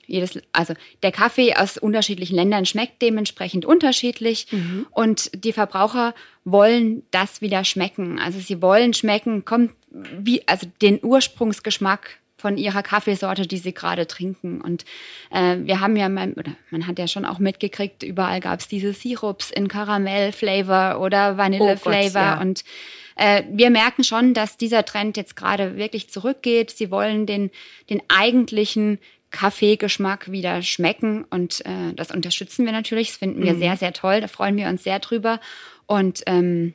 jedes, 0.06 0.39
also 0.51 0.74
der 1.03 1.12
Kaffee 1.12 1.56
aus 1.56 1.77
unterschiedlichen 1.77 2.36
Ländern 2.36 2.65
schmeckt 2.65 3.01
dementsprechend 3.01 3.65
unterschiedlich 3.65 4.48
mhm. 4.51 4.88
und 4.91 5.29
die 5.46 5.53
Verbraucher 5.53 6.15
wollen 6.44 7.03
das 7.12 7.41
wieder 7.41 7.63
schmecken. 7.63 8.20
Also 8.20 8.39
sie 8.39 8.62
wollen 8.62 8.94
schmecken, 8.94 9.46
kommt 9.46 9.72
wie, 9.91 10.48
also 10.48 10.68
den 10.82 11.00
Ursprungsgeschmack 11.03 12.20
von 12.39 12.58
ihrer 12.58 12.84
Kaffeesorte, 12.84 13.48
die 13.48 13.58
sie 13.58 13.74
gerade 13.74 14.08
trinken. 14.08 14.62
Und 14.62 14.86
äh, 15.31 15.58
wir 15.60 15.79
haben 15.79 15.96
ja, 15.96 16.10
mal, 16.10 16.34
oder 16.34 16.53
man 16.72 16.88
hat 16.88 17.00
ja 17.00 17.08
schon 17.08 17.25
auch 17.25 17.39
mitgekriegt, 17.39 18.03
überall 18.03 18.39
gab 18.39 18.60
es 18.60 18.67
diese 18.67 18.93
Sirups 18.93 19.51
in 19.51 19.67
Karamell-Flavor 19.67 21.00
oder 21.01 21.38
Vanille-Flavor. 21.38 22.22
Oh 22.22 22.36
ja. 22.36 22.41
Und 22.41 22.63
äh, 23.15 23.43
wir 23.51 23.69
merken 23.69 24.03
schon, 24.03 24.34
dass 24.34 24.58
dieser 24.58 24.86
Trend 24.86 25.17
jetzt 25.17 25.36
gerade 25.36 25.75
wirklich 25.75 26.10
zurückgeht. 26.10 26.72
Sie 26.72 26.89
wollen 26.89 27.25
den, 27.25 27.51
den 27.89 28.01
eigentlichen 28.08 29.00
Kaffeegeschmack 29.31 30.31
wieder 30.31 30.62
schmecken 30.62 31.24
und 31.29 31.63
äh, 31.65 31.93
das 31.96 32.12
unterstützen 32.12 32.65
wir 32.65 32.72
natürlich. 32.72 33.10
Das 33.10 33.17
finden 33.17 33.43
wir 33.43 33.53
mhm. 33.53 33.60
sehr, 33.60 33.77
sehr 33.77 33.93
toll. 33.93 34.22
Da 34.22 34.27
freuen 34.27 34.58
wir 34.58 34.67
uns 34.67 34.84
sehr 34.84 35.00
drüber. 35.00 35.39
Und 35.86 36.24
ähm, 36.25 36.74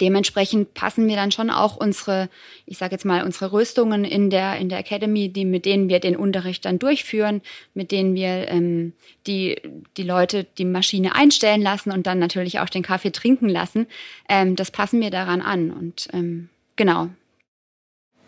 dementsprechend 0.00 0.74
passen 0.74 1.08
wir 1.08 1.16
dann 1.16 1.30
schon 1.30 1.50
auch 1.50 1.76
unsere, 1.76 2.28
ich 2.66 2.78
sage 2.78 2.92
jetzt 2.92 3.04
mal, 3.04 3.24
unsere 3.24 3.52
Rüstungen 3.52 4.04
in 4.04 4.30
der, 4.30 4.56
in 4.56 4.68
der 4.68 4.78
Academy, 4.78 5.28
die, 5.28 5.44
mit 5.44 5.64
denen 5.64 5.88
wir 5.88 6.00
den 6.00 6.16
Unterricht 6.16 6.64
dann 6.64 6.78
durchführen, 6.78 7.42
mit 7.74 7.92
denen 7.92 8.14
wir 8.14 8.48
ähm, 8.48 8.92
die, 9.26 9.60
die 9.96 10.02
Leute 10.02 10.44
die 10.58 10.64
Maschine 10.64 11.14
einstellen 11.14 11.62
lassen 11.62 11.92
und 11.92 12.06
dann 12.06 12.18
natürlich 12.18 12.60
auch 12.60 12.68
den 12.68 12.82
Kaffee 12.82 13.12
trinken 13.12 13.48
lassen. 13.48 13.86
Ähm, 14.28 14.56
das 14.56 14.70
passen 14.70 15.00
wir 15.00 15.10
daran 15.10 15.40
an. 15.40 15.70
Und 15.70 16.08
ähm, 16.12 16.48
genau. 16.76 17.08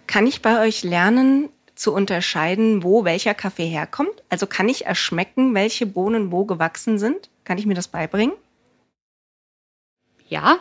Kann 0.07 0.27
ich 0.27 0.43
bei 0.43 0.61
euch 0.61 0.85
lernen, 0.85 1.49
zu 1.75 1.93
unterscheiden, 1.93 2.83
wo 2.83 3.05
welcher 3.05 3.35
Kaffee 3.35 3.67
herkommt? 3.67 4.23
Also 4.29 4.47
kann 4.47 4.69
ich 4.69 4.87
erschmecken, 4.87 5.55
welche 5.55 5.87
Bohnen 5.87 6.31
wo 6.31 6.45
gewachsen 6.45 6.99
sind? 6.99 7.31
Kann 7.45 7.59
ich 7.59 7.67
mir 7.67 7.75
das 7.75 7.89
beibringen? 7.89 8.35
Ja, 10.29 10.59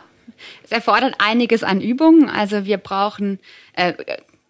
es 0.62 0.72
erfordert 0.72 1.16
einiges 1.18 1.62
an 1.62 1.80
Übung. 1.80 2.28
Also 2.28 2.64
wir 2.64 2.78
brauchen 2.78 3.38
äh, 3.74 3.94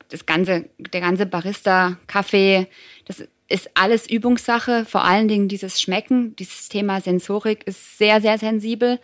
das 0.08 0.26
ganze, 0.26 0.66
der 0.78 1.00
ganze 1.00 1.26
Barista-Kaffee, 1.26 2.66
das 3.06 3.24
ist 3.48 3.70
alles 3.74 4.08
Übungssache. 4.08 4.84
Vor 4.84 5.04
allen 5.04 5.28
Dingen 5.28 5.48
dieses 5.48 5.80
Schmecken, 5.80 6.34
dieses 6.36 6.68
Thema 6.68 7.00
Sensorik 7.00 7.66
ist 7.66 7.98
sehr, 7.98 8.20
sehr 8.20 8.38
sensibel. 8.38 9.00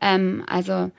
Ähm, 0.00 0.44
also 0.46 0.90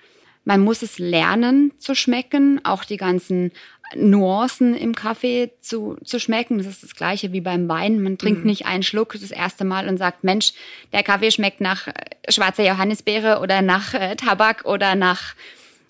man 0.43 0.61
muss 0.61 0.81
es 0.81 1.00
lernen 1.00 1.71
zu 1.77 1.95
schmecken, 1.95 2.59
auch 2.63 2.83
die 2.83 2.97
ganzen 2.97 3.51
Nuancen 3.95 4.75
im 4.75 4.95
Kaffee 4.95 5.51
zu, 5.62 5.98
zu 6.03 6.19
schmecken. 6.19 6.57
Das 6.57 6.67
ist 6.67 6.83
das 6.83 6.95
gleiche 6.95 7.31
wie 7.31 7.41
beim 7.41 7.67
Wein. 7.67 8.01
Man 8.01 8.17
trinkt 8.17 8.41
mhm. 8.41 8.48
nicht 8.48 8.65
einen 8.65 8.83
Schluck 8.83 9.13
das 9.13 9.31
erste 9.31 9.65
Mal 9.65 9.88
und 9.88 9.98
sagt, 9.98 10.24
Mensch, 10.24 10.53
der 10.93 11.03
Kaffee 11.03 11.31
schmeckt 11.31 11.62
nach 11.62 11.88
äh, 11.88 11.93
schwarzer 12.29 12.65
Johannisbeere 12.65 13.39
oder 13.39 13.62
nach 13.62 13.93
äh, 13.93 14.15
Tabak 14.15 14.65
oder 14.65 14.95
nach 14.95 15.36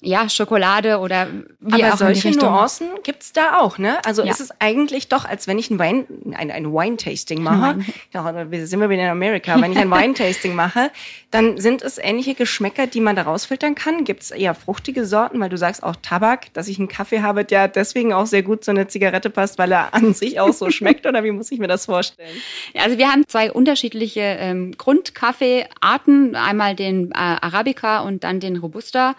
ja, 0.03 0.27
Schokolade 0.29 0.97
oder 0.97 1.27
wie 1.59 1.83
Aber 1.83 1.93
auch 1.93 1.97
solche 1.97 2.29
in 2.29 2.33
die 2.33 2.39
Nuancen 2.39 2.89
gibt's 3.03 3.33
da 3.33 3.59
auch, 3.59 3.77
ne? 3.77 4.03
Also 4.03 4.23
ja. 4.23 4.31
ist 4.31 4.39
es 4.39 4.49
eigentlich 4.57 5.09
doch, 5.09 5.25
als 5.25 5.45
wenn 5.45 5.59
ich 5.59 5.69
ein 5.69 5.77
Wein, 5.77 6.07
ein, 6.33 6.49
ein 6.49 6.73
Wine-Tasting 6.73 7.43
mache, 7.43 7.79
ja, 8.11 8.49
wir 8.49 8.65
sind 8.65 8.79
wir 8.79 8.89
wieder 8.89 9.03
in 9.03 9.09
Amerika, 9.09 9.61
wenn 9.61 9.73
ich 9.73 9.77
ein 9.77 9.91
Wine-Tasting 9.91 10.55
mache, 10.55 10.89
dann 11.29 11.59
sind 11.59 11.83
es 11.83 11.99
ähnliche 11.99 12.33
Geschmäcker, 12.33 12.87
die 12.87 12.99
man 12.99 13.15
da 13.15 13.21
rausfiltern 13.21 13.75
kann. 13.75 14.03
Gibt's 14.03 14.31
eher 14.31 14.55
fruchtige 14.55 15.05
Sorten, 15.05 15.39
weil 15.39 15.49
du 15.49 15.57
sagst 15.57 15.83
auch 15.83 15.95
Tabak, 16.01 16.51
dass 16.53 16.67
ich 16.67 16.79
einen 16.79 16.87
Kaffee 16.87 17.21
habe, 17.21 17.45
der 17.45 17.67
deswegen 17.67 18.11
auch 18.11 18.25
sehr 18.25 18.41
gut 18.41 18.63
zu 18.63 18.71
einer 18.71 18.87
Zigarette 18.87 19.29
passt, 19.29 19.59
weil 19.59 19.71
er 19.71 19.93
an 19.93 20.15
sich 20.15 20.39
auch 20.39 20.53
so 20.53 20.71
schmeckt, 20.71 21.05
oder 21.05 21.23
wie 21.23 21.31
muss 21.31 21.51
ich 21.51 21.59
mir 21.59 21.67
das 21.67 21.85
vorstellen? 21.85 22.35
Ja, 22.73 22.85
also 22.85 22.97
wir 22.97 23.07
haben 23.07 23.23
zwei 23.27 23.51
unterschiedliche 23.51 24.21
ähm, 24.21 24.75
Grundkaffeearten, 24.75 26.35
einmal 26.35 26.75
den 26.75 27.11
äh, 27.11 27.17
Arabica 27.17 27.99
und 27.99 28.23
dann 28.23 28.39
den 28.39 28.57
Robusta. 28.57 29.15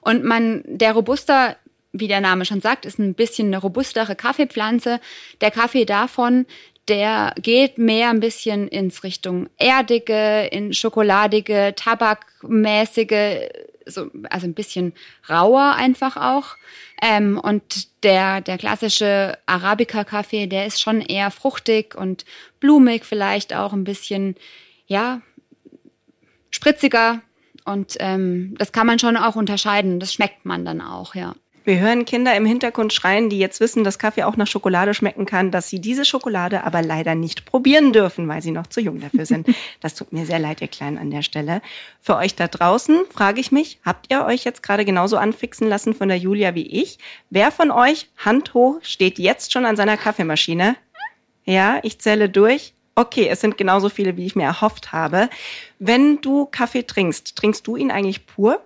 Und 0.00 0.24
man, 0.24 0.62
der 0.66 0.92
Robusta, 0.92 1.56
wie 1.92 2.08
der 2.08 2.20
Name 2.20 2.44
schon 2.44 2.60
sagt, 2.60 2.86
ist 2.86 2.98
ein 2.98 3.14
bisschen 3.14 3.48
eine 3.48 3.58
robustere 3.58 4.16
Kaffeepflanze. 4.16 5.00
Der 5.40 5.50
Kaffee 5.50 5.84
davon, 5.84 6.46
der 6.88 7.34
geht 7.40 7.78
mehr 7.78 8.10
ein 8.10 8.20
bisschen 8.20 8.68
ins 8.68 9.04
Richtung 9.04 9.48
erdige, 9.58 10.48
in 10.50 10.72
schokoladige, 10.72 11.74
tabakmäßige, 11.76 13.48
so, 13.86 14.10
also 14.28 14.46
ein 14.46 14.54
bisschen 14.54 14.92
rauer 15.28 15.74
einfach 15.76 16.16
auch. 16.16 16.56
Ähm, 17.02 17.38
und 17.38 18.02
der, 18.04 18.40
der 18.40 18.58
klassische 18.58 19.38
Arabica-Kaffee, 19.46 20.46
der 20.46 20.66
ist 20.66 20.80
schon 20.80 21.00
eher 21.00 21.30
fruchtig 21.30 21.94
und 21.94 22.24
blumig, 22.58 23.04
vielleicht 23.04 23.54
auch 23.54 23.72
ein 23.72 23.84
bisschen, 23.84 24.34
ja, 24.86 25.22
spritziger, 26.50 27.22
und 27.64 27.96
ähm, 28.00 28.54
das 28.58 28.72
kann 28.72 28.86
man 28.86 28.98
schon 28.98 29.16
auch 29.16 29.36
unterscheiden. 29.36 30.00
Das 30.00 30.12
schmeckt 30.12 30.44
man 30.44 30.64
dann 30.64 30.80
auch, 30.80 31.14
ja. 31.14 31.34
Wir 31.64 31.78
hören 31.78 32.06
Kinder 32.06 32.34
im 32.34 32.46
Hintergrund 32.46 32.92
schreien, 32.92 33.28
die 33.28 33.38
jetzt 33.38 33.60
wissen, 33.60 33.84
dass 33.84 33.98
Kaffee 33.98 34.24
auch 34.24 34.36
nach 34.36 34.46
Schokolade 34.46 34.94
schmecken 34.94 35.26
kann, 35.26 35.50
dass 35.50 35.68
sie 35.68 35.78
diese 35.78 36.06
Schokolade 36.06 36.64
aber 36.64 36.80
leider 36.80 37.14
nicht 37.14 37.44
probieren 37.44 37.92
dürfen, 37.92 38.26
weil 38.28 38.40
sie 38.40 38.50
noch 38.50 38.66
zu 38.66 38.80
jung 38.80 39.00
dafür 39.00 39.26
sind. 39.26 39.46
Das 39.80 39.94
tut 39.94 40.12
mir 40.12 40.26
sehr 40.26 40.38
leid, 40.38 40.60
ihr 40.60 40.68
Kleinen, 40.68 40.98
an 40.98 41.10
der 41.10 41.22
Stelle. 41.22 41.62
Für 42.00 42.16
euch 42.16 42.34
da 42.34 42.48
draußen 42.48 43.04
frage 43.10 43.40
ich 43.40 43.52
mich, 43.52 43.78
habt 43.84 44.10
ihr 44.10 44.24
euch 44.24 44.44
jetzt 44.44 44.62
gerade 44.62 44.84
genauso 44.84 45.16
anfixen 45.16 45.68
lassen 45.68 45.94
von 45.94 46.08
der 46.08 46.18
Julia 46.18 46.54
wie 46.54 46.66
ich? 46.66 46.98
Wer 47.30 47.50
von 47.50 47.70
euch, 47.70 48.08
Hand 48.16 48.52
hoch, 48.54 48.78
steht 48.82 49.18
jetzt 49.18 49.52
schon 49.52 49.64
an 49.64 49.76
seiner 49.76 49.96
Kaffeemaschine? 49.96 50.76
Ja, 51.44 51.78
ich 51.82 51.98
zähle 51.98 52.28
durch 52.28 52.74
okay, 53.00 53.28
es 53.28 53.40
sind 53.40 53.56
genauso 53.56 53.88
viele, 53.88 54.16
wie 54.16 54.26
ich 54.26 54.36
mir 54.36 54.44
erhofft 54.44 54.92
habe. 54.92 55.28
Wenn 55.78 56.20
du 56.20 56.46
Kaffee 56.46 56.82
trinkst, 56.82 57.36
trinkst 57.36 57.66
du 57.66 57.76
ihn 57.76 57.90
eigentlich 57.90 58.26
pur? 58.26 58.60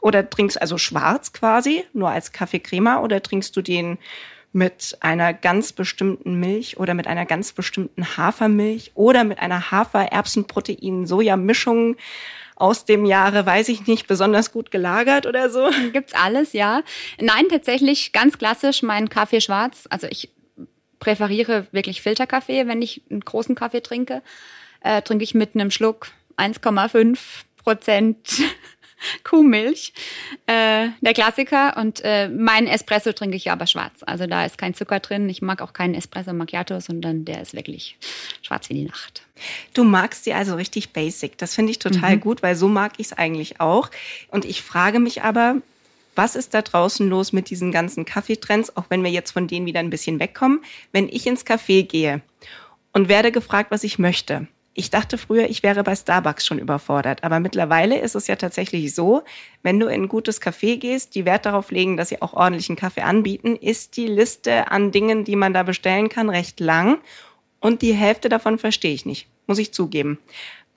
Oder 0.00 0.30
trinkst 0.30 0.62
also 0.62 0.78
schwarz 0.78 1.32
quasi, 1.32 1.84
nur 1.92 2.10
als 2.10 2.30
Kaffeecrema? 2.32 3.00
Oder 3.00 3.20
trinkst 3.20 3.56
du 3.56 3.62
den 3.62 3.98
mit 4.52 4.96
einer 5.00 5.34
ganz 5.34 5.72
bestimmten 5.72 6.38
Milch 6.40 6.78
oder 6.78 6.94
mit 6.94 7.08
einer 7.08 7.26
ganz 7.26 7.52
bestimmten 7.52 8.16
Hafermilch 8.16 8.92
oder 8.94 9.24
mit 9.24 9.40
einer 9.40 9.70
Hafer-Erbsenprotein-Soja-Mischung 9.70 11.96
aus 12.56 12.84
dem 12.84 13.04
Jahre, 13.04 13.44
weiß 13.44 13.68
ich 13.68 13.86
nicht, 13.86 14.06
besonders 14.06 14.52
gut 14.52 14.70
gelagert 14.70 15.26
oder 15.26 15.50
so? 15.50 15.68
Gibt's 15.92 16.14
alles, 16.14 16.54
ja. 16.54 16.82
Nein, 17.20 17.44
tatsächlich 17.50 18.12
ganz 18.12 18.38
klassisch 18.38 18.82
mein 18.82 19.08
Kaffee 19.08 19.40
schwarz. 19.40 19.86
Also 19.90 20.06
ich 20.08 20.30
präferiere 20.98 21.66
wirklich 21.72 22.02
Filterkaffee, 22.02 22.66
wenn 22.66 22.82
ich 22.82 23.02
einen 23.10 23.20
großen 23.20 23.54
Kaffee 23.54 23.80
trinke. 23.80 24.22
Äh, 24.80 25.02
trinke 25.02 25.24
ich 25.24 25.34
mit 25.34 25.54
einem 25.54 25.70
Schluck 25.70 26.08
1,5 26.36 27.18
Prozent 27.56 28.16
Kuhmilch, 29.24 29.92
äh, 30.46 30.88
der 31.00 31.14
Klassiker. 31.14 31.76
Und 31.76 32.00
äh, 32.04 32.28
mein 32.28 32.66
Espresso 32.66 33.12
trinke 33.12 33.36
ich 33.36 33.50
aber 33.50 33.66
schwarz. 33.66 34.02
Also 34.06 34.26
da 34.26 34.44
ist 34.44 34.58
kein 34.58 34.74
Zucker 34.74 35.00
drin. 35.00 35.28
Ich 35.28 35.42
mag 35.42 35.62
auch 35.62 35.72
keinen 35.72 35.94
Espresso 35.94 36.32
Macchiato, 36.32 36.80
sondern 36.80 37.24
der 37.24 37.42
ist 37.42 37.54
wirklich 37.54 37.96
schwarz 38.42 38.68
wie 38.68 38.74
die 38.74 38.84
Nacht. 38.84 39.22
Du 39.74 39.84
magst 39.84 40.24
sie 40.24 40.32
also 40.32 40.56
richtig 40.56 40.92
basic. 40.92 41.38
Das 41.38 41.54
finde 41.54 41.70
ich 41.70 41.78
total 41.78 42.16
mhm. 42.16 42.20
gut, 42.20 42.42
weil 42.42 42.56
so 42.56 42.68
mag 42.68 42.92
ich 42.98 43.06
es 43.06 43.12
eigentlich 43.12 43.60
auch. 43.60 43.90
Und 44.28 44.44
ich 44.44 44.62
frage 44.62 44.98
mich 44.98 45.22
aber, 45.22 45.56
was 46.18 46.34
ist 46.34 46.52
da 46.52 46.62
draußen 46.62 47.08
los 47.08 47.32
mit 47.32 47.48
diesen 47.48 47.72
ganzen 47.72 48.04
Kaffeetrends, 48.04 48.76
auch 48.76 48.86
wenn 48.88 49.04
wir 49.04 49.10
jetzt 49.10 49.30
von 49.30 49.46
denen 49.46 49.66
wieder 49.66 49.80
ein 49.80 49.88
bisschen 49.88 50.18
wegkommen. 50.18 50.60
Wenn 50.92 51.08
ich 51.08 51.26
ins 51.26 51.46
Café 51.46 51.84
gehe 51.84 52.20
und 52.92 53.08
werde 53.08 53.32
gefragt, 53.32 53.70
was 53.70 53.84
ich 53.84 53.98
möchte, 53.98 54.48
Ich 54.80 54.90
dachte 54.90 55.18
früher, 55.18 55.50
ich 55.50 55.64
wäre 55.64 55.82
bei 55.82 55.96
Starbucks 55.96 56.46
schon 56.46 56.60
überfordert, 56.60 57.24
aber 57.24 57.40
mittlerweile 57.40 57.98
ist 57.98 58.14
es 58.14 58.28
ja 58.28 58.36
tatsächlich 58.36 58.94
so, 58.94 59.24
wenn 59.64 59.80
du 59.80 59.88
in 59.88 60.02
ein 60.02 60.08
gutes 60.08 60.40
Café 60.40 60.76
gehst, 60.76 61.16
die 61.16 61.24
Wert 61.24 61.46
darauf 61.46 61.72
legen, 61.72 61.96
dass 61.96 62.10
sie 62.10 62.22
auch 62.22 62.32
ordentlichen 62.32 62.76
Kaffee 62.76 63.00
anbieten, 63.00 63.56
ist 63.56 63.96
die 63.96 64.06
Liste 64.06 64.70
an 64.70 64.92
Dingen, 64.92 65.24
die 65.24 65.34
man 65.34 65.52
da 65.52 65.64
bestellen 65.64 66.08
kann, 66.08 66.30
recht 66.30 66.60
lang 66.60 66.98
und 67.58 67.82
die 67.82 67.92
Hälfte 67.92 68.28
davon 68.28 68.56
verstehe 68.56 68.94
ich 68.94 69.04
nicht, 69.04 69.26
muss 69.48 69.58
ich 69.58 69.74
zugeben. 69.74 70.18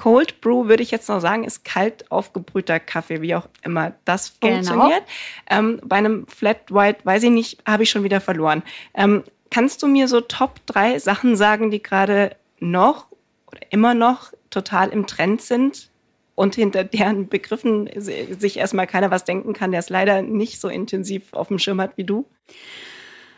Cold 0.01 0.41
Brew 0.41 0.67
würde 0.67 0.81
ich 0.81 0.89
jetzt 0.89 1.10
noch 1.10 1.20
sagen, 1.20 1.43
ist 1.43 1.63
kalt 1.63 2.12
aufgebrühter 2.12 2.79
Kaffee, 2.79 3.22
wie 3.22 3.36
auch 3.36 3.48
immer 3.62 3.93
das 4.03 4.34
genau. 4.39 4.55
funktioniert. 4.55 5.03
Genau. 5.48 5.60
Ähm, 5.60 5.79
bei 5.84 5.98
einem 5.98 6.25
Flat 6.25 6.74
White, 6.74 7.01
weiß 7.03 7.22
ich 7.22 7.29
nicht, 7.29 7.60
habe 7.67 7.84
ich 7.84 7.91
schon 7.91 8.03
wieder 8.03 8.20
verloren. 8.20 8.63
Ähm, 8.96 9.24
kannst 9.51 9.84
du 9.84 9.88
mir 9.88 10.08
so 10.08 10.20
Top 10.20 10.60
drei 10.65 10.98
Sachen 10.98 11.36
sagen, 11.36 11.70
die 11.70 11.84
gerade 11.84 12.36
noch 12.60 13.10
oder 13.46 13.60
immer 13.70 13.93
noch 13.93 14.34
total 14.50 14.89
im 14.89 15.05
Trend 15.05 15.43
sind 15.43 15.91
und 16.34 16.55
hinter 16.55 16.84
deren 16.84 17.27
Begriffen 17.27 17.88
sich 17.96 18.58
erstmal 18.58 18.88
keiner 18.88 19.12
was 19.12 19.24
denken 19.24 19.53
kann, 19.53 19.70
der 19.70 19.81
es 19.81 19.89
leider 19.89 20.24
nicht 20.24 20.60
so 20.60 20.67
intensiv 20.67 21.31
auf 21.34 21.50
dem 21.50 21.60
Schirm 21.60 21.79
hat 21.79 21.96
wie 21.98 22.05
du? 22.05 22.25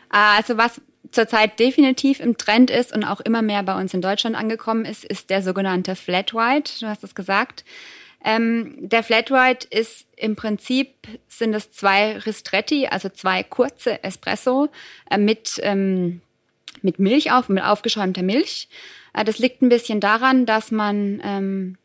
Also 0.08 0.56
was 0.56 0.80
zurzeit 1.10 1.58
definitiv 1.58 2.20
im 2.20 2.36
Trend 2.36 2.70
ist 2.70 2.94
und 2.94 3.04
auch 3.04 3.20
immer 3.20 3.42
mehr 3.42 3.62
bei 3.62 3.78
uns 3.78 3.94
in 3.94 4.00
Deutschland 4.00 4.36
angekommen 4.36 4.84
ist, 4.84 5.04
ist 5.04 5.30
der 5.30 5.42
sogenannte 5.42 5.96
Flat 5.96 6.34
White. 6.34 6.72
Du 6.80 6.86
hast 6.86 7.04
es 7.04 7.14
gesagt. 7.14 7.64
Ähm, 8.24 8.76
der 8.78 9.02
Flat 9.02 9.30
White 9.30 9.66
ist 9.70 10.06
im 10.16 10.34
Prinzip 10.34 10.94
sind 11.28 11.52
es 11.54 11.70
zwei 11.72 12.16
Ristretti, 12.18 12.86
also 12.86 13.10
zwei 13.10 13.42
kurze 13.42 14.02
Espresso 14.02 14.68
äh, 15.10 15.18
mit 15.18 15.60
ähm, 15.62 16.22
mit 16.84 16.98
Milch 16.98 17.32
auf, 17.32 17.48
mit 17.48 17.64
aufgeschäumter 17.64 18.22
Milch. 18.22 18.68
Äh, 19.12 19.24
das 19.24 19.38
liegt 19.38 19.62
ein 19.62 19.68
bisschen 19.68 20.00
daran, 20.00 20.46
dass 20.46 20.70
man, 20.70 21.20
ähm, 21.24 21.76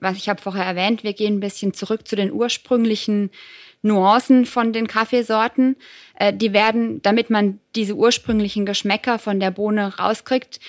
was 0.00 0.16
ich 0.16 0.28
habe 0.28 0.40
vorher 0.40 0.64
erwähnt, 0.64 1.02
wir 1.02 1.14
gehen 1.14 1.36
ein 1.36 1.40
bisschen 1.40 1.74
zurück 1.74 2.06
zu 2.06 2.16
den 2.16 2.32
ursprünglichen 2.32 3.30
Nuancen 3.82 4.46
von 4.46 4.72
den 4.72 4.86
Kaffeesorten. 4.86 5.76
Äh, 6.14 6.32
die 6.32 6.52
werden, 6.52 7.02
damit 7.02 7.30
man 7.30 7.58
diese 7.74 7.94
ursprünglichen 7.94 8.64
Geschmäcker 8.64 9.18
von 9.18 9.40
der 9.40 9.50
Bohne 9.50 9.98
rauskriegt, 9.98 10.60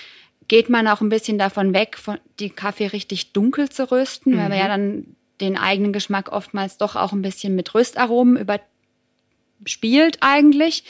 geht 0.48 0.68
man 0.68 0.86
auch 0.88 1.00
ein 1.00 1.08
bisschen 1.08 1.38
davon 1.38 1.72
weg, 1.72 1.96
von, 1.96 2.18
die 2.38 2.50
Kaffee 2.50 2.88
richtig 2.88 3.32
dunkel 3.32 3.70
zu 3.70 3.90
rösten, 3.90 4.32
mhm. 4.32 4.38
weil 4.38 4.48
man 4.50 4.58
ja 4.58 4.68
dann 4.68 5.16
den 5.40 5.56
eigenen 5.56 5.92
Geschmack 5.92 6.30
oftmals 6.30 6.76
doch 6.76 6.96
auch 6.96 7.12
ein 7.12 7.22
bisschen 7.22 7.54
mit 7.54 7.74
Röstaromen 7.74 8.36
überspielt 8.36 10.18
eigentlich. 10.20 10.84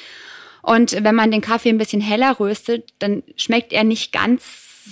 Und 0.62 0.92
wenn 1.04 1.14
man 1.14 1.30
den 1.30 1.40
Kaffee 1.40 1.68
ein 1.68 1.78
bisschen 1.78 2.00
heller 2.00 2.40
röstet, 2.40 2.92
dann 2.98 3.22
schmeckt 3.36 3.72
er 3.72 3.84
nicht 3.84 4.12
ganz 4.12 4.44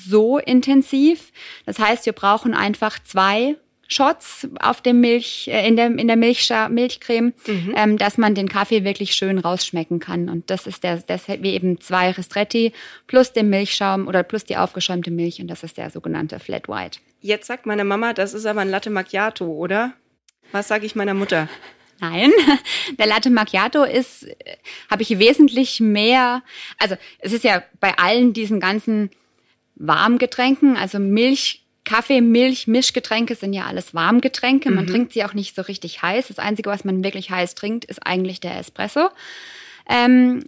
so 0.06 0.38
intensiv. 0.38 1.32
Das 1.66 1.78
heißt, 1.78 2.06
wir 2.06 2.12
brauchen 2.12 2.54
einfach 2.54 2.98
zwei 3.02 3.56
Shots 3.92 4.48
auf 4.60 4.80
dem 4.80 5.00
Milch, 5.00 5.48
äh, 5.48 5.66
in 5.66 5.76
der, 5.76 5.86
in 5.86 6.06
der 6.06 6.16
Milch, 6.16 6.50
Milchcreme, 6.70 7.32
mhm. 7.46 7.74
ähm, 7.76 7.98
dass 7.98 8.18
man 8.18 8.34
den 8.34 8.48
Kaffee 8.48 8.84
wirklich 8.84 9.14
schön 9.14 9.38
rausschmecken 9.38 10.00
kann. 10.00 10.28
Und 10.28 10.50
das 10.50 10.66
ist 10.66 10.82
der, 10.82 10.96
das 10.98 11.28
wie 11.28 11.54
eben 11.54 11.80
zwei 11.80 12.10
Ristretti 12.10 12.72
plus 13.06 13.32
den 13.32 13.50
Milchschaum 13.50 14.08
oder 14.08 14.22
plus 14.22 14.44
die 14.44 14.56
aufgeschäumte 14.56 15.10
Milch 15.10 15.40
und 15.40 15.48
das 15.48 15.62
ist 15.62 15.76
der 15.76 15.90
sogenannte 15.90 16.38
Flat 16.40 16.68
White. 16.68 17.00
Jetzt 17.20 17.46
sagt 17.46 17.66
meine 17.66 17.84
Mama, 17.84 18.12
das 18.12 18.34
ist 18.34 18.46
aber 18.46 18.62
ein 18.62 18.70
Latte 18.70 18.90
Macchiato, 18.90 19.46
oder? 19.46 19.92
Was 20.50 20.68
sage 20.68 20.86
ich 20.86 20.94
meiner 20.94 21.14
Mutter? 21.14 21.48
Nein, 22.00 22.32
der 22.98 23.06
Latte 23.06 23.30
Macchiato 23.30 23.84
ist, 23.84 24.26
habe 24.90 25.02
ich 25.02 25.18
wesentlich 25.18 25.80
mehr, 25.80 26.42
also 26.78 26.96
es 27.20 27.32
ist 27.32 27.44
ja 27.44 27.62
bei 27.78 27.96
allen 27.96 28.32
diesen 28.32 28.58
ganzen 28.58 29.10
Warmgetränken, 29.76 30.76
also 30.76 30.98
Milch 30.98 31.61
Kaffee, 31.84 32.20
Milch, 32.20 32.66
Mischgetränke 32.66 33.34
sind 33.34 33.52
ja 33.52 33.66
alles 33.66 33.94
Warmgetränke. 33.94 34.70
Man 34.70 34.84
mhm. 34.84 34.90
trinkt 34.90 35.12
sie 35.12 35.24
auch 35.24 35.34
nicht 35.34 35.54
so 35.54 35.62
richtig 35.62 36.02
heiß. 36.02 36.28
Das 36.28 36.38
Einzige, 36.38 36.70
was 36.70 36.84
man 36.84 37.02
wirklich 37.02 37.30
heiß 37.30 37.54
trinkt, 37.54 37.84
ist 37.84 38.06
eigentlich 38.06 38.40
der 38.40 38.56
Espresso. 38.58 39.08
Ähm, 39.88 40.44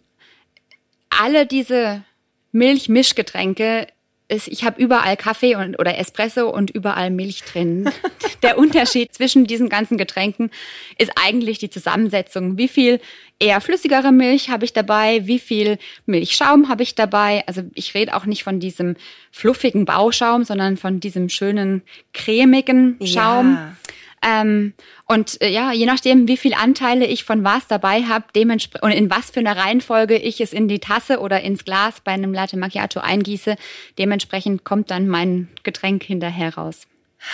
alle 1.11 1.47
diese 1.47 2.05
Milch-Mischgetränke 2.53 3.88
ist, 4.29 4.49
ich 4.49 4.64
habe 4.64 4.81
überall 4.81 5.16
Kaffee 5.16 5.57
und, 5.57 5.79
oder 5.79 5.99
Espresso 5.99 6.49
und 6.49 6.70
überall 6.70 7.11
Milch 7.11 7.42
drin. 7.42 7.90
Der 8.44 8.59
Unterschied 8.59 9.14
zwischen 9.14 9.46
diesen 9.46 9.68
ganzen 9.68 9.98
Getränken 9.98 10.50
ist 10.98 11.11
eigentlich 11.16 11.59
die 11.59 11.70
Zusammensetzung. 11.70 12.59
Wie 12.59 12.68
viel 12.68 13.00
eher 13.38 13.61
flüssigere 13.61 14.12
Milch 14.12 14.50
habe 14.50 14.64
ich 14.64 14.72
dabei? 14.72 15.26
Wie 15.26 15.38
viel 15.38 15.78
Milchschaum 16.07 16.68
habe 16.68 16.83
ich 16.83 16.94
dabei? 16.94 17.42
Also 17.46 17.62
ich 17.74 17.94
rede 17.94 18.14
auch 18.14 18.26
nicht 18.26 18.44
von 18.44 18.61
diesem 18.61 18.96
fluffigen 19.33 19.85
Bauschaum, 19.85 20.44
sondern 20.44 20.76
von 20.76 21.00
diesem 21.00 21.28
schönen 21.28 21.83
cremigen 22.12 22.98
Schaum. 23.04 23.54
Ja. 23.54 23.76
Ähm, 24.24 24.72
und 25.07 25.40
äh, 25.42 25.50
ja, 25.50 25.72
je 25.72 25.85
nachdem, 25.85 26.28
wie 26.28 26.38
viel 26.38 26.54
Anteile 26.54 27.07
ich 27.07 27.24
von 27.24 27.44
was 27.44 27.66
dabei 27.66 28.04
habe, 28.04 28.24
dementsprechend 28.35 28.83
und 28.83 28.92
in 28.92 29.11
was 29.11 29.30
für 29.30 29.40
einer 29.40 29.57
Reihenfolge 29.57 30.16
ich 30.16 30.40
es 30.40 30.54
in 30.54 30.66
die 30.66 30.78
Tasse 30.78 31.20
oder 31.20 31.42
ins 31.42 31.64
Glas 31.64 32.00
bei 32.00 32.12
einem 32.12 32.33
Latte 32.33 32.57
Macchiato 32.57 33.00
eingieße, 33.00 33.57
dementsprechend 33.98 34.64
kommt 34.64 34.90
dann 34.90 35.09
mein 35.09 35.48
Getränk 35.62 36.04
hinterher 36.04 36.54
raus. 36.54 36.87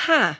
Ha, 0.08 0.36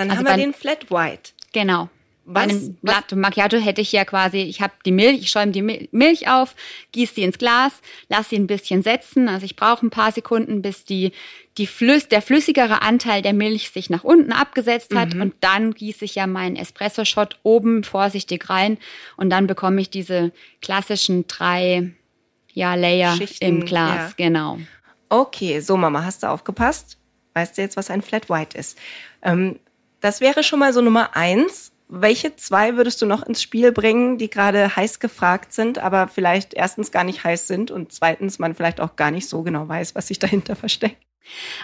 dann 0.00 0.10
also 0.10 0.24
haben 0.24 0.38
wir 0.38 0.44
den 0.44 0.54
Flat 0.54 0.90
White. 0.90 1.32
Genau. 1.52 1.90
Was, 2.24 2.46
Bei 2.46 2.52
einem 2.52 2.76
Latte 2.82 3.16
Macchiato 3.16 3.56
hätte 3.58 3.80
ich 3.80 3.92
ja 3.92 4.04
quasi, 4.04 4.38
ich 4.38 4.60
habe 4.60 4.72
die 4.84 4.92
Milch, 4.92 5.20
ich 5.20 5.30
schäume 5.30 5.52
die 5.52 5.88
Milch 5.90 6.28
auf, 6.28 6.54
gieße 6.92 7.14
sie 7.14 7.22
ins 7.22 7.38
Glas, 7.38 7.72
lasse 8.08 8.30
sie 8.30 8.36
ein 8.36 8.46
bisschen 8.46 8.82
setzen. 8.82 9.28
Also 9.28 9.44
ich 9.44 9.56
brauche 9.56 9.84
ein 9.84 9.90
paar 9.90 10.12
Sekunden, 10.12 10.62
bis 10.62 10.84
die, 10.84 11.12
die 11.58 11.66
Flüss, 11.66 12.08
der 12.08 12.22
flüssigere 12.22 12.82
Anteil 12.82 13.22
der 13.22 13.32
Milch 13.32 13.70
sich 13.70 13.90
nach 13.90 14.04
unten 14.04 14.32
abgesetzt 14.32 14.94
hat. 14.94 15.14
Mhm. 15.14 15.22
Und 15.22 15.34
dann 15.40 15.74
gieße 15.74 16.04
ich 16.04 16.14
ja 16.14 16.26
meinen 16.26 16.56
Espresso-Shot 16.56 17.38
oben 17.42 17.84
vorsichtig 17.84 18.48
rein. 18.48 18.78
Und 19.16 19.30
dann 19.30 19.46
bekomme 19.46 19.80
ich 19.80 19.90
diese 19.90 20.30
klassischen 20.62 21.26
drei 21.26 21.90
ja, 22.52 22.74
Layer 22.74 23.16
Schichten, 23.16 23.44
im 23.44 23.64
Glas. 23.64 24.14
Ja. 24.16 24.28
Genau. 24.28 24.58
Okay, 25.08 25.60
so 25.60 25.76
Mama, 25.76 26.04
hast 26.04 26.22
du 26.22 26.28
aufgepasst? 26.28 26.96
Weißt 27.34 27.58
du 27.58 27.62
jetzt, 27.62 27.76
was 27.76 27.90
ein 27.90 28.02
Flat 28.02 28.30
White 28.30 28.56
ist? 28.56 28.78
Ähm, 29.22 29.58
das 30.00 30.20
wäre 30.20 30.42
schon 30.42 30.58
mal 30.58 30.72
so 30.72 30.80
Nummer 30.80 31.16
eins 31.16 31.72
welche 31.90 32.36
zwei 32.36 32.76
würdest 32.76 33.02
du 33.02 33.06
noch 33.06 33.24
ins 33.24 33.42
Spiel 33.42 33.72
bringen, 33.72 34.16
die 34.16 34.30
gerade 34.30 34.76
heiß 34.76 35.00
gefragt 35.00 35.52
sind, 35.52 35.78
aber 35.78 36.06
vielleicht 36.06 36.54
erstens 36.54 36.92
gar 36.92 37.02
nicht 37.02 37.24
heiß 37.24 37.48
sind 37.48 37.72
und 37.72 37.92
zweitens 37.92 38.38
man 38.38 38.54
vielleicht 38.54 38.80
auch 38.80 38.94
gar 38.94 39.10
nicht 39.10 39.28
so 39.28 39.42
genau 39.42 39.68
weiß, 39.68 39.96
was 39.96 40.06
sich 40.06 40.20
dahinter 40.20 40.54
versteckt? 40.54 41.02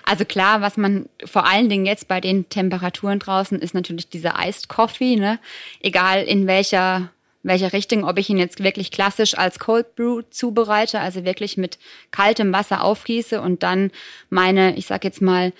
Also 0.04 0.24
klar, 0.24 0.60
was 0.60 0.76
man 0.76 1.08
vor 1.24 1.46
allen 1.46 1.68
Dingen 1.68 1.86
jetzt 1.86 2.08
bei 2.08 2.20
den 2.20 2.48
Temperaturen 2.48 3.20
draußen 3.20 3.60
ist 3.60 3.72
natürlich 3.72 4.08
dieser 4.08 4.34
Iced 4.38 4.68
Coffee, 4.68 5.16
ne? 5.16 5.38
Egal 5.80 6.24
in 6.24 6.46
welcher 6.46 7.10
welcher 7.42 7.72
Richtung, 7.72 8.02
ob 8.02 8.18
ich 8.18 8.28
ihn 8.28 8.38
jetzt 8.38 8.64
wirklich 8.64 8.90
klassisch 8.90 9.38
als 9.38 9.60
Cold 9.60 9.94
Brew 9.94 10.22
zubereite, 10.30 10.98
also 10.98 11.24
wirklich 11.24 11.56
mit 11.56 11.78
kaltem 12.10 12.52
Wasser 12.52 12.82
aufgieße 12.82 13.40
und 13.40 13.62
dann 13.62 13.92
meine, 14.30 14.76
ich 14.76 14.86
sag 14.86 15.04
jetzt 15.04 15.22
mal, 15.22 15.52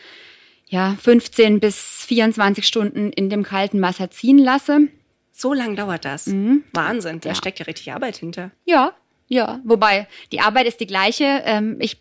ja, 0.69 0.97
15 1.01 1.61
bis 1.61 2.05
24 2.07 2.67
Stunden 2.67 3.13
in 3.13 3.31
dem 3.31 3.43
kalten 3.43 3.81
Wasser 3.83 4.11
ziehen 4.11 4.39
lasse. 4.39 4.89
So 5.33 5.53
lang 5.53 5.77
dauert 5.77 6.05
das. 6.05 6.27
Mhm. 6.27 6.65
Wahnsinn, 6.73 7.21
da 7.21 7.31
ja. 7.31 7.35
steckt 7.35 7.59
ja 7.59 7.67
richtig 7.67 7.93
Arbeit 7.93 8.17
hinter. 8.17 8.51
Ja, 8.65 8.93
ja. 9.29 9.61
Wobei, 9.65 10.09
die 10.33 10.41
Arbeit 10.41 10.67
ist 10.67 10.81
die 10.81 10.87
gleiche. 10.87 11.43
Ähm, 11.45 11.77
ich 11.81 12.01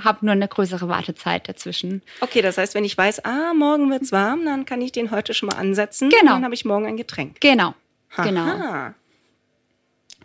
habe 0.00 0.24
nur 0.24 0.32
eine 0.32 0.46
größere 0.46 0.88
Wartezeit 0.88 1.48
dazwischen. 1.48 2.02
Okay, 2.20 2.42
das 2.42 2.58
heißt, 2.58 2.74
wenn 2.74 2.84
ich 2.84 2.96
weiß, 2.96 3.24
ah, 3.24 3.54
morgen 3.54 3.90
wird's 3.90 4.12
warm, 4.12 4.44
dann 4.44 4.64
kann 4.64 4.80
ich 4.80 4.92
den 4.92 5.10
heute 5.10 5.34
schon 5.34 5.48
mal 5.48 5.56
ansetzen. 5.56 6.10
Genau. 6.10 6.20
Und 6.20 6.26
dann 6.28 6.44
habe 6.44 6.54
ich 6.54 6.64
morgen 6.64 6.86
ein 6.86 6.96
Getränk. 6.96 7.40
Genau. 7.40 7.74
Aha. 8.14 8.24
Genau. 8.24 8.94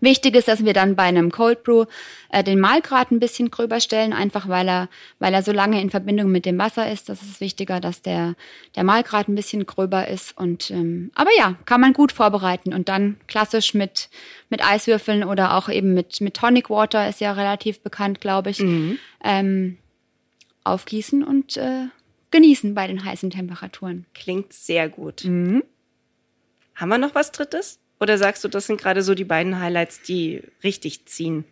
Wichtig 0.01 0.35
ist, 0.35 0.47
dass 0.47 0.65
wir 0.65 0.73
dann 0.73 0.95
bei 0.95 1.03
einem 1.03 1.31
Cold 1.31 1.63
Brew 1.63 1.85
äh, 2.29 2.43
den 2.43 2.59
Mahlgrad 2.59 3.11
ein 3.11 3.19
bisschen 3.19 3.51
gröber 3.51 3.79
stellen, 3.79 4.13
einfach 4.13 4.49
weil 4.49 4.67
er, 4.67 4.89
weil 5.19 5.33
er 5.33 5.43
so 5.43 5.51
lange 5.51 5.79
in 5.79 5.91
Verbindung 5.91 6.31
mit 6.31 6.45
dem 6.45 6.57
Wasser 6.57 6.91
ist. 6.91 7.07
Das 7.07 7.21
ist 7.21 7.39
wichtiger, 7.39 7.79
dass 7.79 8.01
der, 8.01 8.35
der 8.75 8.83
Mahlgrad 8.83 9.27
ein 9.27 9.35
bisschen 9.35 9.65
gröber 9.67 10.07
ist. 10.07 10.35
Und 10.35 10.71
ähm, 10.71 11.11
aber 11.13 11.29
ja, 11.37 11.55
kann 11.65 11.79
man 11.79 11.93
gut 11.93 12.11
vorbereiten 12.11 12.73
und 12.73 12.89
dann 12.89 13.17
klassisch 13.27 13.75
mit, 13.75 14.09
mit 14.49 14.65
Eiswürfeln 14.65 15.23
oder 15.23 15.55
auch 15.55 15.69
eben 15.69 15.93
mit, 15.93 16.19
mit 16.19 16.33
Tonic 16.33 16.71
Water, 16.71 17.07
ist 17.07 17.21
ja 17.21 17.33
relativ 17.33 17.81
bekannt, 17.81 18.21
glaube 18.21 18.49
ich, 18.49 18.59
mhm. 18.59 18.97
ähm, 19.23 19.77
aufgießen 20.63 21.23
und 21.23 21.57
äh, 21.57 21.87
genießen 22.31 22.73
bei 22.73 22.87
den 22.87 23.05
heißen 23.05 23.29
Temperaturen. 23.29 24.07
Klingt 24.15 24.51
sehr 24.51 24.89
gut. 24.89 25.25
Mhm. 25.25 25.63
Haben 26.73 26.89
wir 26.89 26.97
noch 26.97 27.13
was 27.13 27.31
Drittes? 27.31 27.80
Oder 28.01 28.17
sagst 28.17 28.43
du, 28.43 28.47
das 28.47 28.65
sind 28.65 28.81
gerade 28.81 29.03
so 29.03 29.13
die 29.13 29.23
beiden 29.23 29.59
Highlights, 29.59 30.01
die 30.01 30.41
richtig 30.63 31.05
ziehen? 31.05 31.45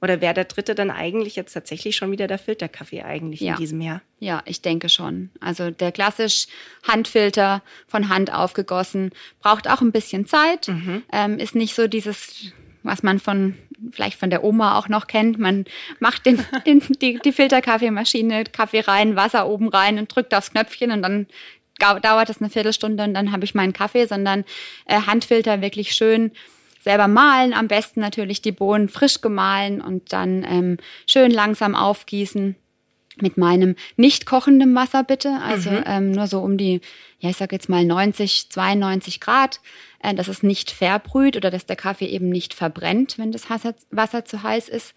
Oder 0.00 0.20
wäre 0.20 0.34
der 0.34 0.46
dritte 0.46 0.74
dann 0.74 0.90
eigentlich 0.90 1.36
jetzt 1.36 1.52
tatsächlich 1.52 1.94
schon 1.94 2.10
wieder 2.10 2.26
der 2.26 2.38
Filterkaffee 2.38 3.02
eigentlich 3.02 3.40
ja. 3.40 3.52
in 3.52 3.58
diesem 3.58 3.80
Jahr? 3.82 4.00
Ja, 4.18 4.42
ich 4.46 4.62
denke 4.62 4.88
schon. 4.88 5.30
Also 5.40 5.70
der 5.70 5.92
klassisch 5.92 6.46
Handfilter 6.88 7.62
von 7.86 8.08
Hand 8.08 8.32
aufgegossen 8.32 9.10
braucht 9.40 9.68
auch 9.68 9.82
ein 9.82 9.92
bisschen 9.92 10.26
Zeit. 10.26 10.68
Mhm. 10.68 11.04
Ähm, 11.12 11.38
ist 11.38 11.54
nicht 11.54 11.74
so 11.74 11.86
dieses, 11.86 12.52
was 12.82 13.02
man 13.02 13.20
von 13.20 13.56
vielleicht 13.92 14.18
von 14.18 14.30
der 14.30 14.44
Oma 14.44 14.78
auch 14.78 14.88
noch 14.88 15.06
kennt. 15.06 15.38
Man 15.38 15.66
macht 16.00 16.26
den, 16.26 16.44
den, 16.66 16.80
die, 17.00 17.18
die 17.18 17.32
Filterkaffeemaschine, 17.32 18.44
Kaffee 18.44 18.80
rein, 18.80 19.16
Wasser 19.16 19.46
oben 19.48 19.68
rein 19.68 19.98
und 19.98 20.14
drückt 20.14 20.34
aufs 20.34 20.50
Knöpfchen 20.50 20.90
und 20.90 21.02
dann 21.02 21.26
dauert 21.78 22.28
das 22.28 22.40
eine 22.40 22.50
Viertelstunde 22.50 23.04
und 23.04 23.14
dann 23.14 23.32
habe 23.32 23.44
ich 23.44 23.54
meinen 23.54 23.72
Kaffee, 23.72 24.06
sondern 24.06 24.44
äh, 24.86 25.00
Handfilter 25.02 25.60
wirklich 25.60 25.92
schön 25.92 26.32
selber 26.80 27.08
mahlen, 27.08 27.54
am 27.54 27.68
besten 27.68 28.00
natürlich 28.00 28.42
die 28.42 28.52
Bohnen 28.52 28.88
frisch 28.88 29.20
gemahlen 29.20 29.80
und 29.80 30.12
dann 30.12 30.44
ähm, 30.44 30.76
schön 31.06 31.30
langsam 31.30 31.74
aufgießen 31.74 32.56
mit 33.20 33.36
meinem 33.36 33.76
nicht 33.96 34.26
kochenden 34.26 34.74
Wasser 34.74 35.04
bitte, 35.04 35.38
also 35.42 35.70
mhm. 35.70 35.84
ähm, 35.86 36.10
nur 36.12 36.26
so 36.26 36.40
um 36.40 36.56
die, 36.56 36.80
ja 37.20 37.30
ich 37.30 37.36
sag 37.36 37.52
jetzt 37.52 37.68
mal 37.68 37.84
90, 37.84 38.50
92 38.50 39.20
Grad, 39.20 39.60
äh, 40.02 40.14
dass 40.14 40.28
es 40.28 40.42
nicht 40.42 40.70
verbrüht 40.70 41.36
oder 41.36 41.50
dass 41.50 41.66
der 41.66 41.76
Kaffee 41.76 42.06
eben 42.06 42.30
nicht 42.30 42.54
verbrennt, 42.54 43.18
wenn 43.18 43.32
das 43.32 43.50
Wasser, 43.50 43.74
Wasser 43.90 44.24
zu 44.24 44.42
heiß 44.42 44.68
ist. 44.68 44.94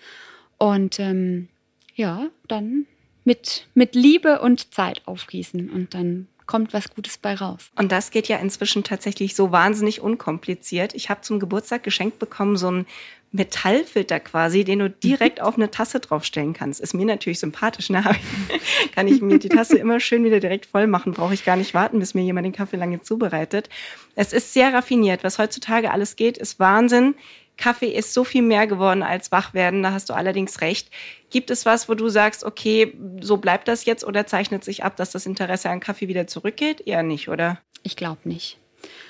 Und 0.58 1.00
ähm, 1.00 1.50
ja, 1.94 2.28
dann 2.48 2.86
mit, 3.26 3.68
mit 3.74 3.96
Liebe 3.96 4.40
und 4.40 4.74
Zeit 4.74 5.02
aufgießen 5.06 5.70
und 5.70 5.94
dann 5.94 6.28
kommt 6.46 6.74
was 6.74 6.94
Gutes 6.94 7.18
bei 7.18 7.36
raus. 7.36 7.72
Und 7.76 7.92
das 7.92 8.12
geht 8.12 8.28
ja 8.28 8.38
inzwischen 8.38 8.84
tatsächlich 8.84 9.36
so 9.36 9.52
wahnsinnig 9.52 10.02
unkompliziert. 10.02 10.94
Ich 10.94 11.10
habe 11.10 11.22
zum 11.22 11.40
Geburtstag 11.40 11.84
geschenkt 11.84 12.20
bekommen 12.20 12.58
so 12.58 12.72
ein 12.72 12.86
Metallfilter 13.32 14.20
quasi, 14.20 14.64
den 14.64 14.80
du 14.80 14.90
direkt 14.90 15.42
auf 15.42 15.56
eine 15.56 15.72
Tasse 15.72 16.00
draufstellen 16.00 16.54
kannst. 16.54 16.80
Ist 16.82 16.94
mir 16.94 17.06
natürlich 17.06 17.40
sympathisch. 17.40 17.90
Ne? 17.90 18.04
Kann 18.96 19.08
ich 19.08 19.22
mir 19.22 19.40
die 19.40 19.50
Tasse 19.50 19.78
immer 19.78 20.00
schön 20.00 20.24
wieder 20.24 20.40
direkt 20.40 20.66
voll 20.66 20.88
machen. 20.88 21.14
Brauche 21.14 21.34
ich 21.34 21.46
gar 21.46 21.56
nicht 21.56 21.74
warten, 21.74 22.00
bis 22.00 22.14
mir 22.14 22.24
jemand 22.24 22.46
den 22.46 22.54
Kaffee 22.54 22.78
lange 22.78 23.02
zubereitet. 23.02 23.70
Es 24.16 24.34
ist 24.34 24.54
sehr 24.54 24.74
raffiniert. 24.74 25.24
Was 25.24 25.38
heutzutage 25.38 25.92
alles 25.92 26.16
geht, 26.16 26.38
ist 26.38 26.60
Wahnsinn. 26.60 27.16
Kaffee 27.58 27.90
ist 27.90 28.14
so 28.14 28.24
viel 28.24 28.42
mehr 28.42 28.68
geworden 28.68 29.04
als 29.04 29.32
Wachwerden, 29.32 29.84
da 29.84 29.92
hast 29.92 30.10
du 30.10 30.14
allerdings 30.14 30.62
recht. 30.62 30.90
Gibt 31.30 31.50
es 31.52 31.66
was, 31.66 31.88
wo 31.88 31.94
du 31.94 32.10
sagst, 32.10 32.44
okay, 32.44 32.94
so 33.22 33.38
bleibt 33.38 33.68
das 33.68 33.86
jetzt 33.86 34.04
oder 34.04 34.28
zeichnet 34.28 34.64
sich 34.64 34.84
ab, 34.84 34.96
dass 34.98 35.12
das 35.12 35.26
Interesse 35.26 35.70
an 35.70 35.80
Kaffee 35.80 36.08
wieder 36.08 36.28
zurückgeht? 36.28 36.82
Eher 36.86 37.04
nicht, 37.04 37.30
oder? 37.30 37.60
Ich 37.84 37.96
glaube 37.96 38.20
nicht. 38.24 38.58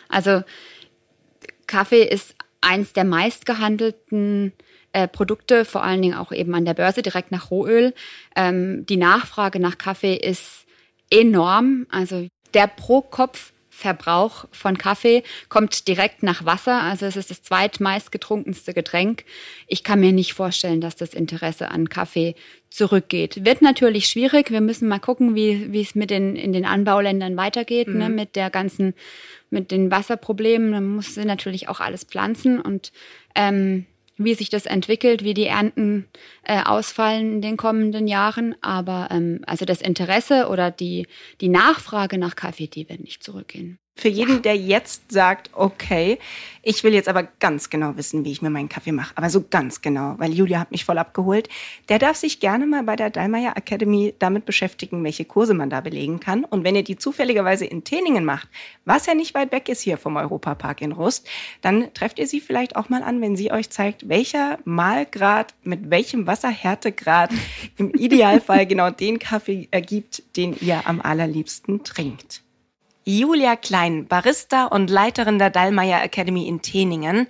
Also 0.10 0.44
Kaffee 1.68 2.04
ist 2.04 2.36
eins 2.62 2.94
der 2.94 3.04
meistgehandelten 3.04 4.54
äh, 4.94 5.08
Produkte, 5.08 5.66
vor 5.66 5.84
allen 5.84 6.02
Dingen 6.02 6.18
auch 6.18 6.32
eben 6.32 6.54
an 6.56 6.66
der 6.66 6.74
Börse, 6.74 7.02
direkt 7.02 7.32
nach 7.32 7.52
Rohöl. 7.52 7.94
Ähm, 8.36 8.86
die 8.86 8.98
Nachfrage 8.98 9.60
nach 9.60 9.78
Kaffee 9.78 10.16
ist 10.16 10.66
enorm. 11.12 11.86
Also 11.90 12.28
der 12.54 12.68
pro 12.68 13.02
Kopf 13.02 13.52
Verbrauch 13.76 14.46
von 14.52 14.78
Kaffee 14.78 15.22
kommt 15.50 15.90
direkt 15.90 16.24
nach 16.24 16.46
Wasser. 16.46 16.82
Also 16.82 17.06
es 17.06 17.18
ist 17.18 17.30
das 17.30 17.42
zweitmeist 17.44 18.10
getrunkenste 18.10 18.74
Getränk. 18.74 19.26
Ich 19.68 19.84
kann 19.84 20.00
mir 20.00 20.14
nicht 20.14 20.34
vorstellen, 20.34 20.80
dass 20.80 20.96
das 20.96 21.14
Interesse 21.14 21.70
an 21.70 21.90
Kaffee 21.90 22.36
zurückgeht. 22.70 23.44
Wird 23.44 23.62
natürlich 23.62 24.08
schwierig. 24.08 24.50
Wir 24.50 24.62
müssen 24.62 24.88
mal 24.88 25.00
gucken, 25.00 25.36
wie, 25.36 25.74
wie 25.74 25.82
es 25.82 25.94
mit 25.94 26.10
den, 26.10 26.38
in 26.38 26.54
den 26.54 26.66
Anbauländern 26.66 27.36
weitergeht, 27.36 27.90
ne, 27.90 27.94
mhm. 27.94 28.00
ne, 28.00 28.10
mit 28.10 28.38
der 28.38 28.50
ganzen, 28.50 28.94
mit 29.50 29.72
den 29.72 29.92
Wasserproblemen. 29.92 30.70
Man 30.70 30.88
muss 30.88 31.18
natürlich 31.18 31.68
auch 31.68 31.82
alles 31.82 32.06
pflanzen 32.06 32.62
und 32.62 32.94
ähm, 33.36 33.86
wie 34.18 34.34
sich 34.34 34.50
das 34.50 34.66
entwickelt, 34.66 35.24
wie 35.24 35.34
die 35.34 35.46
Ernten 35.46 36.08
äh, 36.44 36.64
ausfallen 36.64 37.34
in 37.34 37.42
den 37.42 37.58
kommenden 37.58 38.08
Jahren. 38.08 38.56
Aber 38.62 39.10
ähm, 39.12 39.42
also 39.46 39.66
das 39.66 39.82
Interesse 39.82 40.48
oder 40.50 40.72
die, 40.72 41.08
die 41.42 41.50
Nachfrage 41.50 42.18
nach 42.18 42.36
Kaffee, 42.36 42.68
die 42.68 42.90
wird 42.90 43.02
nicht 43.02 43.24
zurückgehen. 43.24 43.80
Für 43.98 44.10
jeden, 44.10 44.42
der 44.42 44.58
jetzt 44.58 45.10
sagt, 45.10 45.52
okay, 45.54 46.20
ich 46.62 46.84
will 46.84 46.94
jetzt 46.94 47.08
aber 47.08 47.24
ganz 47.40 47.70
genau 47.70 47.96
wissen, 47.96 48.26
wie 48.26 48.32
ich 48.34 48.42
mir 48.42 48.50
meinen 48.50 48.68
Kaffee 48.68 48.92
mache, 48.92 49.14
aber 49.16 49.30
so 49.30 49.46
ganz 49.50 49.82
genau, 49.82 50.16
weil 50.18 50.34
Julia 50.34 50.60
hat 50.60 50.72
mich 50.72 50.84
voll 50.84 50.98
abgeholt, 50.98 51.48
der 51.88 51.98
darf 51.98 52.18
sich 52.18 52.42
gerne 52.42 52.68
mal 52.68 52.84
bei 52.84 52.98
der 52.98 53.10
Dallmayr 53.10 53.54
Academy 53.56 54.14
damit 54.20 54.46
beschäftigen, 54.46 55.02
welche 55.06 55.24
Kurse 55.24 55.54
man 55.54 55.70
da 55.70 55.80
belegen 55.80 56.20
kann. 56.20 56.44
Und 56.44 56.66
wenn 56.66 56.76
ihr 56.76 56.84
die 56.84 56.98
zufälligerweise 56.98 57.66
in 57.66 57.86
Teningen 57.86 58.26
macht, 58.26 58.50
was 58.84 59.06
ja 59.06 59.14
nicht 59.14 59.34
weit 59.34 59.54
weg 59.54 59.70
ist 59.70 59.82
hier 59.82 59.98
vom 59.98 60.18
Europapark 60.18 60.82
in 60.82 60.92
Rust, 60.92 61.26
dann 61.62 61.94
trefft 61.94 62.20
ihr 62.20 62.28
sie 62.28 62.42
vielleicht 62.42 62.76
auch 62.76 62.90
mal 62.90 63.02
an, 63.02 63.22
wenn 63.22 63.38
sie 63.38 63.54
euch 63.54 63.70
zeigt, 63.70 64.10
welcher 64.10 64.60
Malgrad 64.66 65.54
mit 65.64 65.90
welchem 65.90 66.28
Wasserhärtegrad 66.28 67.32
im 67.78 67.92
Idealfall 67.94 68.68
genau 68.68 68.90
den 68.90 69.20
Kaffee 69.20 69.70
ergibt, 69.72 70.22
den 70.36 70.54
ihr 70.60 70.82
am 70.86 71.00
allerliebsten 71.00 71.86
trinkt. 71.86 72.45
Julia 73.08 73.56
Klein, 73.56 74.08
Barista 74.08 74.66
und 74.66 74.90
Leiterin 74.90 75.38
der 75.38 75.52
Dallmayr 75.52 76.02
Academy 76.02 76.48
in 76.48 76.64
Teningen. 76.64 77.28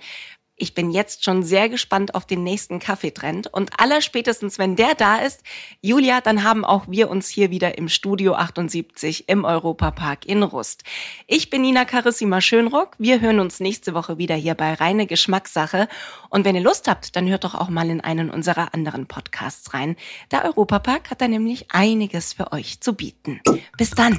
Ich 0.56 0.72
bin 0.72 0.90
jetzt 0.90 1.22
schon 1.22 1.42
sehr 1.42 1.68
gespannt 1.68 2.14
auf 2.14 2.24
den 2.24 2.42
nächsten 2.42 2.78
Kaffeetrend 2.78 3.52
und 3.52 3.78
allerspätestens, 3.78 4.58
wenn 4.58 4.74
der 4.74 4.94
da 4.94 5.18
ist, 5.18 5.42
Julia, 5.82 6.22
dann 6.22 6.44
haben 6.44 6.64
auch 6.64 6.86
wir 6.88 7.10
uns 7.10 7.28
hier 7.28 7.50
wieder 7.50 7.76
im 7.76 7.90
Studio 7.90 8.32
78 8.36 9.28
im 9.28 9.44
Europapark 9.44 10.24
in 10.24 10.42
Rust. 10.42 10.82
Ich 11.26 11.50
bin 11.50 11.60
Nina 11.60 11.84
Carissima 11.84 12.40
Schönrock. 12.40 12.94
Wir 12.96 13.20
hören 13.20 13.38
uns 13.38 13.60
nächste 13.60 13.92
Woche 13.92 14.16
wieder 14.16 14.34
hier 14.34 14.54
bei 14.54 14.72
Reine 14.72 15.06
Geschmackssache. 15.06 15.88
Und 16.30 16.46
wenn 16.46 16.56
ihr 16.56 16.62
Lust 16.62 16.88
habt, 16.88 17.16
dann 17.16 17.28
hört 17.28 17.44
doch 17.44 17.54
auch 17.54 17.68
mal 17.68 17.90
in 17.90 18.00
einen 18.00 18.30
unserer 18.30 18.72
anderen 18.72 19.04
Podcasts 19.04 19.74
rein. 19.74 19.96
Der 20.30 20.46
Europapark 20.46 21.10
hat 21.10 21.20
da 21.20 21.28
nämlich 21.28 21.66
einiges 21.68 22.32
für 22.32 22.52
euch 22.52 22.80
zu 22.80 22.94
bieten. 22.94 23.42
Bis 23.76 23.90
dann. 23.90 24.18